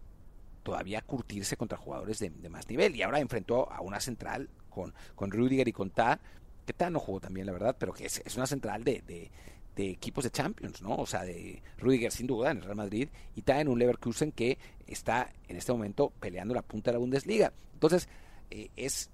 todavía 0.63 1.03
curtirse 1.03 1.57
contra 1.57 1.77
jugadores 1.77 2.17
de, 2.17 2.31
más 2.49 2.67
nivel. 2.67 2.95
Y 2.95 3.03
ahora 3.03 3.19
enfrentó 3.19 3.71
a 3.71 3.81
una 3.81 3.99
central 3.99 4.49
con, 4.67 4.95
con 5.13 5.29
Rudiger 5.29 5.67
y 5.67 5.71
con 5.71 5.91
Ta, 5.91 6.19
que 6.65 6.73
Ta 6.73 6.89
no 6.89 6.99
jugó 6.99 7.19
también, 7.19 7.45
la 7.45 7.53
verdad, 7.53 7.75
pero 7.77 7.93
que 7.93 8.07
es, 8.07 8.35
una 8.35 8.47
central 8.47 8.83
de, 8.83 9.29
de 9.77 9.91
equipos 9.91 10.23
de 10.23 10.31
Champions, 10.31 10.81
¿no? 10.81 10.95
O 10.95 11.05
sea, 11.05 11.23
de 11.23 11.61
Rudiger 11.77 12.11
sin 12.11 12.27
duda 12.27 12.51
en 12.51 12.57
el 12.57 12.63
Real 12.63 12.75
Madrid 12.75 13.09
y 13.35 13.43
en 13.45 13.67
un 13.67 13.77
Leverkusen 13.77 14.31
que 14.31 14.57
está 14.87 15.31
en 15.47 15.55
este 15.55 15.71
momento 15.71 16.11
peleando 16.19 16.55
la 16.55 16.63
punta 16.63 16.89
de 16.89 16.95
la 16.95 16.99
Bundesliga. 16.99 17.53
Entonces, 17.73 18.09
eh, 18.49 18.69
es 18.75 19.09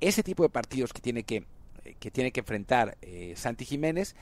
ese 0.00 0.22
tipo 0.22 0.44
de 0.44 0.48
partidos 0.48 0.92
que 0.92 1.02
tiene 1.02 1.24
que, 1.24 1.44
eh, 1.84 1.96
que, 1.98 2.10
tiene 2.10 2.30
que 2.30 2.40
enfrentar 2.40 2.96
eh, 3.02 3.34
Santi 3.36 3.64
Jiménez. 3.64 4.14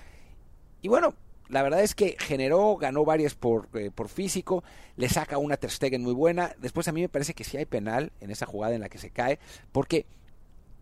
Y 0.81 0.88
bueno, 0.88 1.14
la 1.48 1.62
verdad 1.62 1.83
es 1.83 1.94
que 1.94 2.16
generó, 2.18 2.76
ganó 2.76 3.05
varias 3.05 3.35
por, 3.35 3.68
eh, 3.74 3.90
por 3.94 4.09
físico, 4.09 4.64
le 4.96 5.11
saca 5.11 5.37
una 5.37 5.59
Ter 5.59 5.70
Stegen 5.70 6.02
muy 6.02 6.14
buena. 6.14 6.55
Después 6.59 6.88
a 6.88 6.92
mí 6.92 7.02
me 7.02 7.11
parece 7.11 7.35
que 7.35 7.44
sí 7.44 7.59
hay 7.59 7.66
penal 7.66 8.12
en 8.20 8.31
esa 8.31 8.46
jugada 8.46 8.74
en 8.74 8.81
la 8.81 8.88
que 8.88 8.98
se 8.98 9.11
cae, 9.11 9.38
porque 9.72 10.07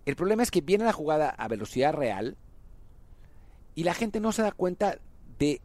el 0.07 0.15
problema 0.15 0.45
es 0.45 0.51
que 0.51 0.61
viene 0.61 0.85
la 0.85 0.93
jugada 0.93 1.31
a 1.31 1.49
velocidad 1.49 1.93
real, 1.93 2.37
y 3.75 3.85
la 3.85 3.95
gente 3.95 4.21
no 4.21 4.33
se 4.33 4.43
da 4.43 4.53
cuenta 4.53 4.99
de 5.39 5.61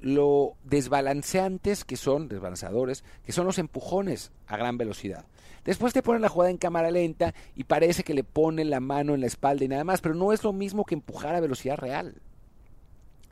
lo 0.00 0.56
desbalanceantes 0.64 1.84
que 1.84 1.96
son, 1.96 2.28
desbalanceadores, 2.28 3.04
que 3.24 3.32
son 3.32 3.46
los 3.46 3.58
empujones 3.58 4.32
a 4.46 4.56
gran 4.56 4.78
velocidad. 4.78 5.26
Después 5.64 5.92
te 5.92 6.02
ponen 6.02 6.22
la 6.22 6.30
jugada 6.30 6.50
en 6.50 6.56
cámara 6.56 6.90
lenta 6.90 7.34
y 7.54 7.64
parece 7.64 8.02
que 8.02 8.14
le 8.14 8.24
ponen 8.24 8.70
la 8.70 8.80
mano 8.80 9.14
en 9.14 9.20
la 9.20 9.26
espalda 9.26 9.64
y 9.64 9.68
nada 9.68 9.84
más, 9.84 10.00
pero 10.00 10.14
no 10.14 10.32
es 10.32 10.42
lo 10.42 10.52
mismo 10.52 10.84
que 10.84 10.94
empujar 10.94 11.34
a 11.34 11.40
velocidad 11.40 11.76
real. 11.76 12.14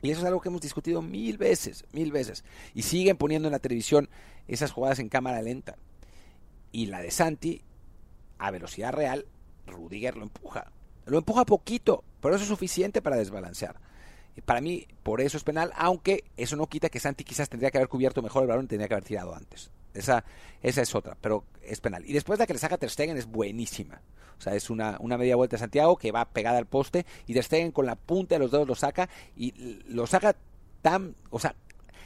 Y 0.01 0.11
eso 0.11 0.21
es 0.21 0.27
algo 0.27 0.39
que 0.39 0.49
hemos 0.49 0.61
discutido 0.61 1.01
mil 1.01 1.37
veces, 1.37 1.85
mil 1.91 2.11
veces. 2.11 2.43
Y 2.73 2.83
siguen 2.83 3.17
poniendo 3.17 3.47
en 3.47 3.51
la 3.51 3.59
televisión 3.59 4.09
esas 4.47 4.71
jugadas 4.71 4.99
en 4.99 5.09
cámara 5.09 5.41
lenta. 5.41 5.75
Y 6.71 6.85
la 6.85 7.01
de 7.01 7.11
Santi, 7.11 7.63
a 8.37 8.51
velocidad 8.51 8.93
real, 8.93 9.25
Rudiger 9.65 10.15
lo 10.15 10.23
empuja. 10.23 10.71
Lo 11.05 11.17
empuja 11.17 11.45
poquito, 11.45 12.03
pero 12.21 12.35
eso 12.35 12.43
es 12.43 12.49
suficiente 12.49 13.01
para 13.01 13.17
desbalancear. 13.17 13.75
Para 14.45 14.61
mí, 14.61 14.87
por 15.03 15.21
eso 15.21 15.37
es 15.37 15.43
penal, 15.43 15.71
aunque 15.75 16.23
eso 16.37 16.55
no 16.55 16.67
quita 16.67 16.89
que 16.89 16.99
Santi 16.99 17.23
quizás 17.23 17.49
tendría 17.49 17.71
que 17.71 17.77
haber 17.77 17.89
cubierto 17.89 18.21
mejor 18.21 18.43
el 18.43 18.49
balón 18.49 18.65
y 18.65 18.67
tendría 18.67 18.87
que 18.87 18.93
haber 18.93 19.03
tirado 19.03 19.35
antes. 19.35 19.71
Esa, 19.93 20.23
esa 20.61 20.81
es 20.81 20.95
otra, 20.95 21.17
pero 21.19 21.45
es 21.61 21.81
penal. 21.81 22.03
Y 22.05 22.13
después 22.13 22.39
la 22.39 22.45
que 22.45 22.53
le 22.53 22.59
saca 22.59 22.77
Ter 22.77 22.89
Stegen 22.89 23.17
es 23.17 23.25
buenísima. 23.25 24.01
O 24.37 24.41
sea, 24.41 24.55
es 24.55 24.69
una, 24.69 24.97
una 24.99 25.17
media 25.17 25.35
vuelta 25.35 25.55
de 25.55 25.59
Santiago 25.59 25.97
que 25.97 26.11
va 26.11 26.29
pegada 26.29 26.57
al 26.57 26.65
poste 26.65 27.05
y 27.27 27.33
Ter 27.33 27.43
Stegen 27.43 27.71
con 27.71 27.85
la 27.85 27.95
punta 27.95 28.35
de 28.35 28.39
los 28.39 28.51
dedos 28.51 28.67
lo 28.67 28.75
saca 28.75 29.09
y 29.35 29.81
lo 29.87 30.07
saca 30.07 30.35
tan... 30.81 31.15
O 31.29 31.39
sea, 31.39 31.55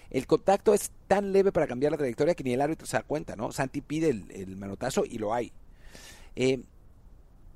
el 0.10 0.28
contacto 0.28 0.74
es 0.74 0.92
tan 1.08 1.32
leve 1.32 1.52
para 1.52 1.68
cambiar 1.68 1.92
la 1.92 1.98
trayectoria 1.98 2.36
que 2.36 2.44
ni 2.44 2.54
el 2.54 2.62
árbitro 2.62 2.88
se 2.88 2.98
da 2.98 3.04
cuenta, 3.04 3.36
¿no? 3.36 3.52
Santi 3.52 3.82
pide 3.82 4.10
el, 4.10 4.32
el 4.32 4.56
manotazo 4.56 5.04
y 5.06 5.18
lo 5.18 5.34
hay. 5.34 5.52
Eh, 6.36 6.64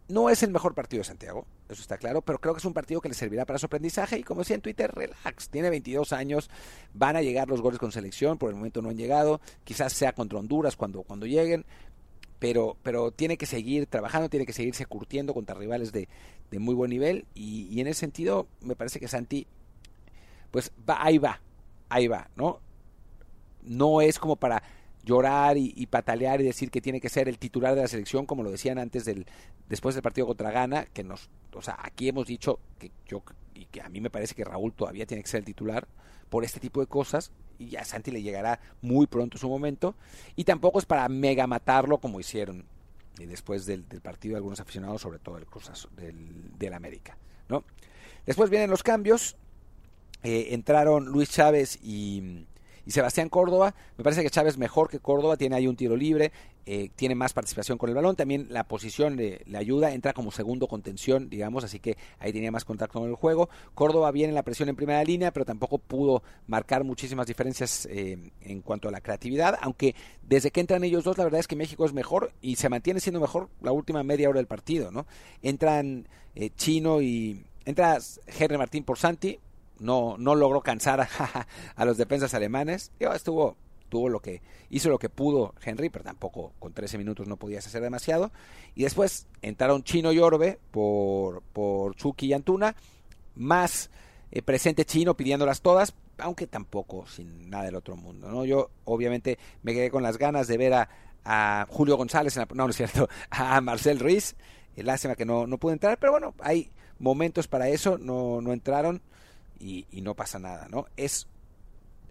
no 0.10 0.30
es 0.30 0.42
el 0.44 0.52
mejor 0.52 0.74
partido 0.74 1.02
de 1.02 1.06
Santiago, 1.06 1.46
eso 1.70 1.82
está 1.82 1.98
claro, 1.98 2.22
pero 2.22 2.40
creo 2.40 2.54
que 2.54 2.60
es 2.60 2.66
un 2.66 2.74
partido 2.74 3.02
que 3.02 3.10
le 3.10 3.16
servirá 3.16 3.46
para 3.46 3.60
su 3.60 3.66
aprendizaje 3.66 4.18
y 4.18 4.24
como 4.24 4.42
decía 4.42 4.56
en 4.56 4.62
Twitter, 4.62 4.92
relax, 4.94 5.50
tiene 5.50 5.70
22 5.70 6.14
años, 6.14 6.50
van 6.94 7.16
a 7.16 7.22
llegar 7.22 7.50
los 7.50 7.62
goles 7.62 7.80
con 7.80 7.92
selección, 7.92 8.38
por 8.38 8.50
el 8.50 8.56
momento 8.56 8.82
no 8.82 8.90
han 8.90 8.98
llegado, 8.98 9.42
quizás 9.64 9.94
sea 9.94 10.14
contra 10.14 10.40
Honduras 10.40 10.76
cuando, 10.76 11.04
cuando 11.04 11.26
lleguen, 11.26 11.66
pero, 12.40 12.78
pero 12.84 13.12
tiene 13.12 13.38
que 13.38 13.46
seguir 13.46 13.88
trabajando, 13.88 14.30
tiene 14.30 14.46
que 14.46 14.54
seguirse 14.54 14.86
curtiendo 14.86 15.34
contra 15.34 15.56
rivales 15.56 15.92
de, 15.92 16.08
de 16.52 16.60
muy 16.60 16.76
buen 16.76 16.90
nivel 16.90 17.26
y, 17.34 17.68
y, 17.70 17.82
en 17.82 17.88
ese 17.88 18.02
sentido 18.02 18.48
me 18.62 18.76
parece 18.76 19.00
que 19.00 19.08
Santi, 19.08 19.48
pues 20.52 20.72
va, 20.90 21.04
ahí 21.04 21.18
va, 21.18 21.42
ahí 21.90 22.08
va, 22.08 22.30
¿no? 22.36 22.62
No 23.64 24.00
es 24.00 24.20
como 24.20 24.38
para 24.38 24.64
llorar 25.08 25.58
y, 25.58 25.86
patalear 25.88 26.42
y 26.42 26.44
decir 26.44 26.70
que 26.70 26.82
tiene 26.82 27.00
que 27.00 27.08
ser 27.08 27.30
el 27.30 27.40
titular 27.40 27.74
de 27.76 27.82
la 27.82 27.88
selección, 27.88 28.26
como 28.26 28.44
lo 28.44 28.52
decían 28.52 28.78
antes 28.78 29.06
del 29.06 29.26
después 29.70 29.96
del 29.96 30.02
partido 30.02 30.28
contra 30.28 30.52
Ghana, 30.52 30.86
que 30.86 31.04
nos, 31.04 31.30
o 31.54 31.62
sea, 31.62 31.78
aquí 31.82 32.10
hemos 32.10 32.28
dicho 32.28 32.60
que 32.78 32.92
yo 33.08 33.24
y 33.54 33.66
que 33.66 33.82
a 33.82 33.88
mí 33.88 34.02
me 34.02 34.10
parece 34.10 34.36
que 34.36 34.44
Raúl 34.44 34.74
todavía 34.74 35.06
tiene 35.06 35.24
que 35.24 35.30
ser 35.30 35.40
el 35.40 35.46
titular 35.46 35.88
por 36.30 36.44
este 36.44 36.60
tipo 36.60 36.82
de 36.82 36.88
cosas 36.88 37.32
y 37.58 37.78
a 37.78 37.86
Santi 37.86 38.12
le 38.12 38.22
llegará 38.22 38.60
muy 38.82 39.08
pronto 39.08 39.38
su 39.38 39.48
momento 39.48 39.96
y 40.36 40.44
tampoco 40.44 40.78
es 40.78 40.86
para 40.86 41.08
mega 41.08 41.48
matarlo 41.48 42.00
como 42.00 42.20
hicieron 42.20 42.66
después 43.18 43.66
del, 43.66 43.88
del, 43.88 44.02
partido 44.02 44.34
de 44.34 44.38
algunos 44.38 44.60
aficionados, 44.60 45.02
sobre 45.02 45.20
todo 45.20 45.38
el 45.38 45.46
Cruz 45.46 45.88
del, 45.96 46.58
del 46.60 46.74
América, 46.74 47.18
¿no? 47.50 47.64
Después 48.26 48.50
vienen 48.50 48.70
los 48.70 48.84
cambios 48.84 49.38
eh, 50.24 50.54
entraron 50.54 51.06
Luis 51.06 51.30
Chávez 51.30 51.80
y, 51.82 52.46
Sebastián 52.92 53.30
Córdoba. 53.30 53.76
Me 53.98 54.04
parece 54.04 54.24
que 54.24 54.30
Chávez 54.30 54.58
mejor 54.58 54.90
que 54.90 55.00
Córdoba, 55.00 55.38
tiene 55.38 55.56
ahí 55.56 55.68
un 55.68 55.76
tiro 55.76 55.96
libre, 55.96 56.32
eh, 56.66 56.90
tiene 56.96 57.16
más 57.16 57.34
participación 57.34 57.78
con 57.78 57.90
el 57.90 57.96
balón, 57.96 58.16
también 58.16 58.48
la 58.50 58.66
posición 58.66 59.16
le, 59.16 59.42
ayuda, 59.56 59.94
entra 59.94 60.14
como 60.14 60.32
segundo 60.32 60.68
contención, 60.68 61.30
digamos, 61.30 61.64
así 61.64 61.80
que 61.80 61.98
ahí 62.20 62.34
tenía 62.34 62.52
más 62.52 62.66
contacto 62.66 63.00
con 63.00 63.10
el 63.10 63.16
juego. 63.16 63.50
Córdoba 63.74 64.12
viene 64.12 64.30
en 64.30 64.36
la 64.36 64.44
presión 64.44 64.70
en 64.70 64.76
primera 64.76 65.04
línea, 65.04 65.32
pero 65.32 65.46
tampoco 65.46 65.78
pudo 65.78 66.24
marcar 66.48 66.84
muchísimas 66.84 67.28
diferencias 67.28 67.88
eh, 67.90 68.32
en 68.42 68.62
cuanto 68.62 68.90
a 68.90 68.92
la 68.92 69.02
creatividad, 69.02 69.58
aunque 69.62 69.96
desde 70.24 70.52
que 70.52 70.60
entran 70.60 70.84
ellos 70.84 71.04
dos, 71.04 71.18
la 71.18 71.24
verdad 71.24 71.40
es 71.40 71.48
que 71.48 71.56
México 71.56 71.86
es 71.86 71.94
mejor 71.94 72.32
y 72.42 72.58
se 72.58 72.70
mantiene 72.70 73.00
siendo 73.00 73.20
mejor 73.20 73.50
la 73.62 73.72
última 73.72 74.04
media 74.04 74.30
hora 74.30 74.40
del 74.40 74.48
partido, 74.48 74.92
¿no? 74.92 75.06
Entran 75.42 76.08
Chino 76.56 77.02
y... 77.02 77.44
Entra 77.66 77.98
Henry 78.28 78.58
Martín 78.58 78.86
por 78.86 78.98
Santi, 78.98 79.40
no, 79.80 80.16
no 80.18 80.36
logró 80.36 80.62
cansar 80.62 81.02
a, 81.02 81.86
los 81.86 81.98
defensas 81.98 82.34
alemanes. 82.34 82.92
estuvo, 83.00 83.58
tuvo 83.90 84.10
lo 84.10 84.20
que, 84.20 84.42
hizo 84.70 84.90
lo 84.90 85.00
que 85.00 85.10
pudo 85.10 85.54
Henry, 85.64 85.90
pero 85.90 86.04
tampoco 86.04 86.54
con 86.60 86.74
13 86.74 86.98
minutos 86.98 87.28
no 87.28 87.38
podías 87.38 87.66
hacer 87.66 87.82
demasiado. 87.82 88.32
Y 88.76 88.84
después 88.84 89.28
entraron 89.42 89.84
Chino 89.84 90.12
y 90.12 90.20
Orbe 90.20 90.60
por, 90.72 91.42
por 91.54 91.96
Chucky 91.96 92.28
y 92.28 92.34
Antuna, 92.34 92.76
más 93.36 93.90
eh, 94.32 94.42
presente 94.42 94.86
Chino 94.86 95.16
pidiéndolas 95.16 95.62
todas, 95.62 95.94
aunque 96.18 96.48
tampoco 96.48 97.06
sin 97.08 97.50
nada 97.50 97.66
del 97.66 97.76
otro 97.76 97.96
mundo. 97.96 98.30
¿no? 98.30 98.46
Yo 98.46 98.70
obviamente 98.86 99.38
me 99.64 99.74
quedé 99.74 99.90
con 99.90 100.04
las 100.04 100.18
ganas 100.18 100.48
de 100.48 100.58
ver 100.58 100.74
a, 100.74 100.90
a 101.24 101.68
Julio 101.70 101.98
González, 101.98 102.36
en 102.36 102.42
la, 102.42 102.48
no, 102.54 102.66
no 102.66 102.70
es 102.70 102.78
cierto, 102.78 103.08
a 103.30 103.60
Marcel 103.62 104.00
Ruiz. 104.00 104.36
Lástima 104.76 105.16
que 105.16 105.26
no, 105.26 105.48
no 105.48 105.58
pudo 105.58 105.74
entrar, 105.74 105.98
pero 105.98 106.12
bueno, 106.12 106.36
hay 106.40 106.70
momentos 107.00 107.48
para 107.48 107.68
eso, 107.68 107.98
no, 107.98 108.42
no 108.42 108.54
entraron 108.54 109.02
y, 109.60 110.02
no 110.02 110.16
pasa 110.16 110.40
nada, 110.40 110.68
¿no? 110.70 110.86
Es 110.96 111.28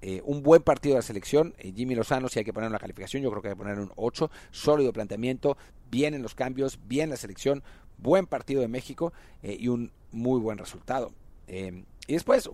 eh, 0.02 0.20
un 0.24 0.42
buen 0.42 0.62
partido 0.62 0.94
de 0.94 0.98
la 0.98 1.02
selección. 1.02 1.54
Eh, 1.58 1.72
Jimmy 1.74 1.94
Lozano, 1.94 2.28
si 2.28 2.38
hay 2.38 2.44
que 2.44 2.52
poner 2.52 2.68
una 2.68 2.78
calificación, 2.78 3.22
yo 3.22 3.30
creo 3.30 3.42
que 3.42 3.48
hay 3.48 3.54
que 3.54 3.58
poner 3.58 3.78
un 3.78 3.92
8. 3.96 4.30
Sólido 4.50 4.92
planteamiento, 4.92 5.56
bien 5.90 6.14
en 6.14 6.22
los 6.22 6.34
cambios, 6.34 6.78
bien 6.86 7.10
la 7.10 7.16
selección, 7.16 7.62
buen 7.98 8.26
partido 8.26 8.60
de 8.60 8.68
México 8.68 9.12
eh, 9.42 9.56
y 9.58 9.68
un 9.68 9.92
muy 10.12 10.40
buen 10.40 10.58
resultado. 10.58 11.12
y 11.48 12.12
después, 12.12 12.48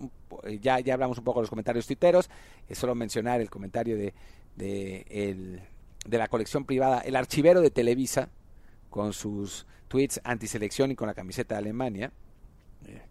ya, 0.61 0.79
ya 0.79 0.93
hablamos 0.93 1.17
un 1.17 1.23
poco 1.23 1.39
de 1.39 1.43
los 1.43 1.49
comentarios 1.49 1.87
tuiteros. 1.87 2.29
Es 2.67 2.77
solo 2.77 2.95
mencionar 2.95 3.41
el 3.41 3.49
comentario 3.49 3.97
de, 3.97 4.13
de, 4.55 5.61
de 6.05 6.17
la 6.17 6.27
colección 6.27 6.65
privada, 6.65 6.99
el 7.01 7.15
archivero 7.15 7.61
de 7.61 7.71
Televisa, 7.71 8.29
con 8.89 9.13
sus 9.13 9.65
tweets 9.87 10.21
antiselección 10.23 10.91
y 10.91 10.95
con 10.95 11.07
la 11.07 11.13
camiseta 11.13 11.55
de 11.55 11.59
Alemania 11.59 12.11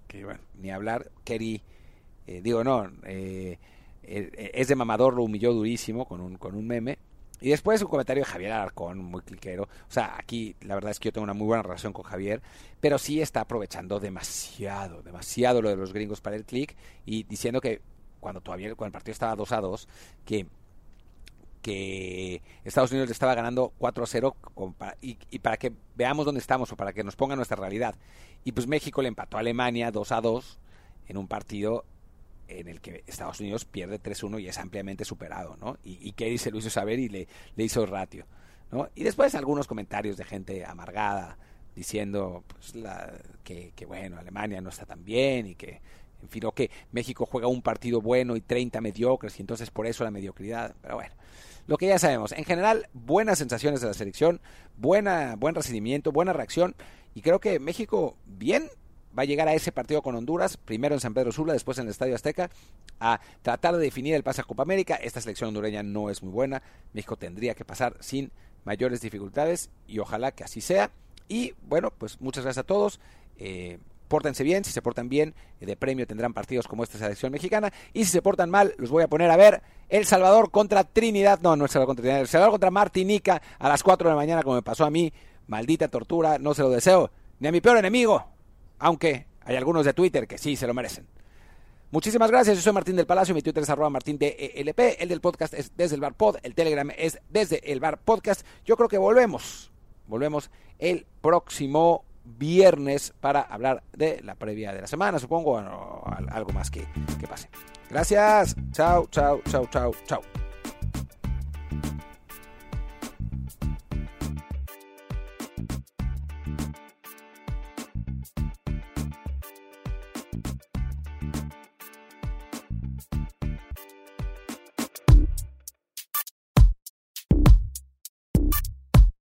que 0.06 0.24
bueno, 0.24 0.40
ni 0.54 0.70
hablar, 0.70 1.10
Kerry, 1.24 1.62
eh, 2.26 2.40
digo, 2.42 2.62
no, 2.64 2.90
eh, 3.04 3.58
eh, 4.02 4.50
es 4.54 4.68
de 4.68 4.74
mamador, 4.74 5.14
lo 5.14 5.22
humilló 5.22 5.52
durísimo 5.52 6.06
con 6.06 6.20
un, 6.20 6.36
con 6.36 6.54
un 6.54 6.66
meme. 6.66 6.98
Y 7.40 7.50
después 7.50 7.82
un 7.82 7.88
comentario 7.88 8.22
de 8.22 8.30
Javier 8.30 8.52
Alarcón, 8.52 8.98
muy 8.98 9.22
cliquero. 9.22 9.64
O 9.64 9.92
sea, 9.92 10.14
aquí 10.16 10.54
la 10.60 10.76
verdad 10.76 10.92
es 10.92 11.00
que 11.00 11.08
yo 11.08 11.12
tengo 11.12 11.24
una 11.24 11.34
muy 11.34 11.46
buena 11.46 11.62
relación 11.64 11.92
con 11.92 12.04
Javier, 12.04 12.40
pero 12.80 12.98
sí 12.98 13.20
está 13.20 13.40
aprovechando 13.40 13.98
demasiado, 13.98 15.02
demasiado 15.02 15.60
lo 15.60 15.68
de 15.68 15.76
los 15.76 15.92
gringos 15.92 16.20
para 16.20 16.36
el 16.36 16.44
click 16.44 16.76
y 17.04 17.24
diciendo 17.24 17.60
que 17.60 17.80
cuando 18.20 18.40
todavía 18.40 18.72
cuando 18.76 18.90
el 18.90 18.92
partido 18.92 19.12
estaba 19.12 19.34
2 19.34 19.52
a 19.52 19.60
2, 19.60 19.88
que 20.24 20.46
que 21.62 22.42
Estados 22.64 22.90
Unidos 22.90 23.08
le 23.08 23.12
estaba 23.12 23.34
ganando 23.34 23.72
4 23.78 24.04
a 24.04 24.06
0 24.06 24.36
y, 25.00 25.38
para 25.38 25.56
que 25.56 25.72
veamos 25.94 26.26
dónde 26.26 26.40
estamos 26.40 26.70
o 26.72 26.76
para 26.76 26.92
que 26.92 27.04
nos 27.04 27.16
ponga 27.16 27.36
nuestra 27.36 27.56
realidad. 27.56 27.94
Y 28.44 28.52
pues 28.52 28.66
México 28.66 29.00
le 29.00 29.08
empató 29.08 29.36
a 29.36 29.40
Alemania 29.40 29.90
2 29.90 30.12
a 30.12 30.20
2 30.20 30.58
en 31.06 31.16
un 31.16 31.28
partido 31.28 31.84
en 32.48 32.68
el 32.68 32.80
que 32.80 33.04
Estados 33.06 33.40
Unidos 33.40 33.64
pierde 33.64 34.02
3-1 34.02 34.42
y 34.42 34.48
es 34.48 34.58
ampliamente 34.58 35.04
superado, 35.04 35.56
¿no? 35.56 35.78
Y, 35.84 36.06
y 36.06 36.12
Kerry 36.12 36.36
se 36.36 36.50
lo 36.50 36.60
saber 36.60 36.98
y 36.98 37.08
le, 37.08 37.28
le 37.54 37.64
hizo 37.64 37.86
ratio, 37.86 38.26
¿no? 38.70 38.88
Y 38.94 39.04
después 39.04 39.34
algunos 39.34 39.66
comentarios 39.66 40.16
de 40.16 40.24
gente 40.24 40.64
amargada 40.66 41.38
diciendo 41.74 42.44
pues, 42.48 42.74
la, 42.74 43.14
que, 43.44 43.72
bueno, 43.86 44.18
Alemania 44.18 44.60
no 44.60 44.68
está 44.68 44.84
tan 44.84 45.04
bien 45.04 45.46
y 45.46 45.54
que, 45.54 45.80
en 46.20 46.50
que 46.52 46.70
México 46.90 47.24
juega 47.24 47.46
un 47.46 47.62
partido 47.62 48.00
bueno 48.00 48.36
y 48.36 48.42
30 48.42 48.80
mediocres 48.80 49.38
y 49.38 49.42
entonces 49.42 49.70
por 49.70 49.86
eso 49.86 50.04
la 50.04 50.10
mediocridad, 50.10 50.74
pero 50.82 50.96
bueno 50.96 51.14
lo 51.66 51.78
que 51.78 51.86
ya 51.86 51.98
sabemos. 51.98 52.32
En 52.32 52.44
general, 52.44 52.88
buenas 52.92 53.38
sensaciones 53.38 53.80
de 53.80 53.88
la 53.88 53.94
selección, 53.94 54.40
buena, 54.76 55.36
buen 55.36 55.54
recibimiento, 55.54 56.12
buena 56.12 56.32
reacción. 56.32 56.74
Y 57.14 57.22
creo 57.22 57.40
que 57.40 57.58
México, 57.58 58.16
bien, 58.26 58.68
va 59.16 59.22
a 59.22 59.26
llegar 59.26 59.48
a 59.48 59.54
ese 59.54 59.72
partido 59.72 60.02
con 60.02 60.14
Honduras, 60.14 60.56
primero 60.56 60.94
en 60.94 61.00
San 61.00 61.14
Pedro 61.14 61.32
Sula, 61.32 61.52
después 61.52 61.78
en 61.78 61.84
el 61.84 61.90
Estadio 61.90 62.14
Azteca, 62.14 62.50
a 63.00 63.20
tratar 63.42 63.76
de 63.76 63.82
definir 63.82 64.14
el 64.14 64.22
pase 64.22 64.40
a 64.40 64.44
Copa 64.44 64.62
América. 64.62 64.96
Esta 64.96 65.20
selección 65.20 65.48
hondureña 65.48 65.82
no 65.82 66.10
es 66.10 66.22
muy 66.22 66.32
buena. 66.32 66.62
México 66.92 67.16
tendría 67.16 67.54
que 67.54 67.64
pasar 67.64 67.96
sin 68.00 68.32
mayores 68.64 69.00
dificultades 69.00 69.70
y 69.86 69.98
ojalá 69.98 70.32
que 70.32 70.44
así 70.44 70.60
sea. 70.60 70.90
Y 71.28 71.54
bueno, 71.62 71.92
pues 71.96 72.20
muchas 72.20 72.44
gracias 72.44 72.64
a 72.64 72.66
todos. 72.66 73.00
Eh, 73.36 73.78
pórtense 74.12 74.44
bien, 74.44 74.62
si 74.62 74.72
se 74.72 74.82
portan 74.82 75.08
bien, 75.08 75.34
eh, 75.58 75.64
de 75.64 75.74
premio 75.74 76.06
tendrán 76.06 76.34
partidos 76.34 76.68
como 76.68 76.84
esta 76.84 76.98
selección 76.98 77.32
mexicana, 77.32 77.72
y 77.94 78.04
si 78.04 78.10
se 78.10 78.20
portan 78.20 78.50
mal, 78.50 78.74
los 78.76 78.90
voy 78.90 79.02
a 79.02 79.08
poner 79.08 79.30
a 79.30 79.38
ver 79.38 79.62
El 79.88 80.04
Salvador 80.04 80.50
contra 80.50 80.84
Trinidad, 80.84 81.40
no, 81.40 81.56
no 81.56 81.64
El 81.64 81.70
Salvador 81.70 81.86
contra 81.86 82.02
Trinidad, 82.02 82.20
El 82.20 82.28
Salvador 82.28 82.50
contra 82.50 82.70
Martinica 82.70 83.40
a 83.58 83.70
las 83.70 83.82
4 83.82 84.06
de 84.06 84.12
la 84.12 84.16
mañana, 84.16 84.42
como 84.42 84.56
me 84.56 84.62
pasó 84.62 84.84
a 84.84 84.90
mí, 84.90 85.10
maldita 85.46 85.88
tortura, 85.88 86.38
no 86.38 86.52
se 86.52 86.60
lo 86.60 86.68
deseo, 86.68 87.10
ni 87.40 87.48
a 87.48 87.52
mi 87.52 87.62
peor 87.62 87.78
enemigo, 87.78 88.22
aunque 88.80 89.28
hay 89.40 89.56
algunos 89.56 89.86
de 89.86 89.94
Twitter 89.94 90.28
que 90.28 90.36
sí 90.36 90.56
se 90.56 90.66
lo 90.66 90.74
merecen. 90.74 91.06
Muchísimas 91.90 92.30
gracias, 92.30 92.58
yo 92.58 92.62
soy 92.62 92.74
Martín 92.74 92.96
del 92.96 93.06
Palacio, 93.06 93.34
mi 93.34 93.40
Twitter 93.40 93.62
es 93.62 93.70
arroba 93.70 93.88
martín 93.88 94.18
DELP, 94.18 94.78
el 94.98 95.08
del 95.08 95.22
podcast 95.22 95.54
es 95.54 95.74
desde 95.74 95.94
el 95.94 96.02
bar 96.02 96.12
pod, 96.12 96.36
el 96.42 96.54
Telegram 96.54 96.90
es 96.98 97.18
desde 97.30 97.72
el 97.72 97.80
bar 97.80 97.98
podcast, 97.98 98.46
yo 98.66 98.76
creo 98.76 98.90
que 98.90 98.98
volvemos, 98.98 99.72
volvemos 100.06 100.50
el 100.78 101.06
próximo 101.22 102.04
viernes 102.24 103.14
para 103.20 103.40
hablar 103.40 103.82
de 103.92 104.20
la 104.22 104.34
previa 104.34 104.72
de 104.72 104.82
la 104.82 104.86
semana, 104.86 105.18
supongo, 105.18 105.52
o 105.52 106.04
algo 106.30 106.52
más 106.52 106.70
que, 106.70 106.86
que 107.20 107.26
pase. 107.26 107.48
Gracias. 107.90 108.56
Chao, 108.72 109.06
chao, 109.10 109.40
chao, 109.48 109.66
chao, 109.70 109.92
chao. 110.06 110.41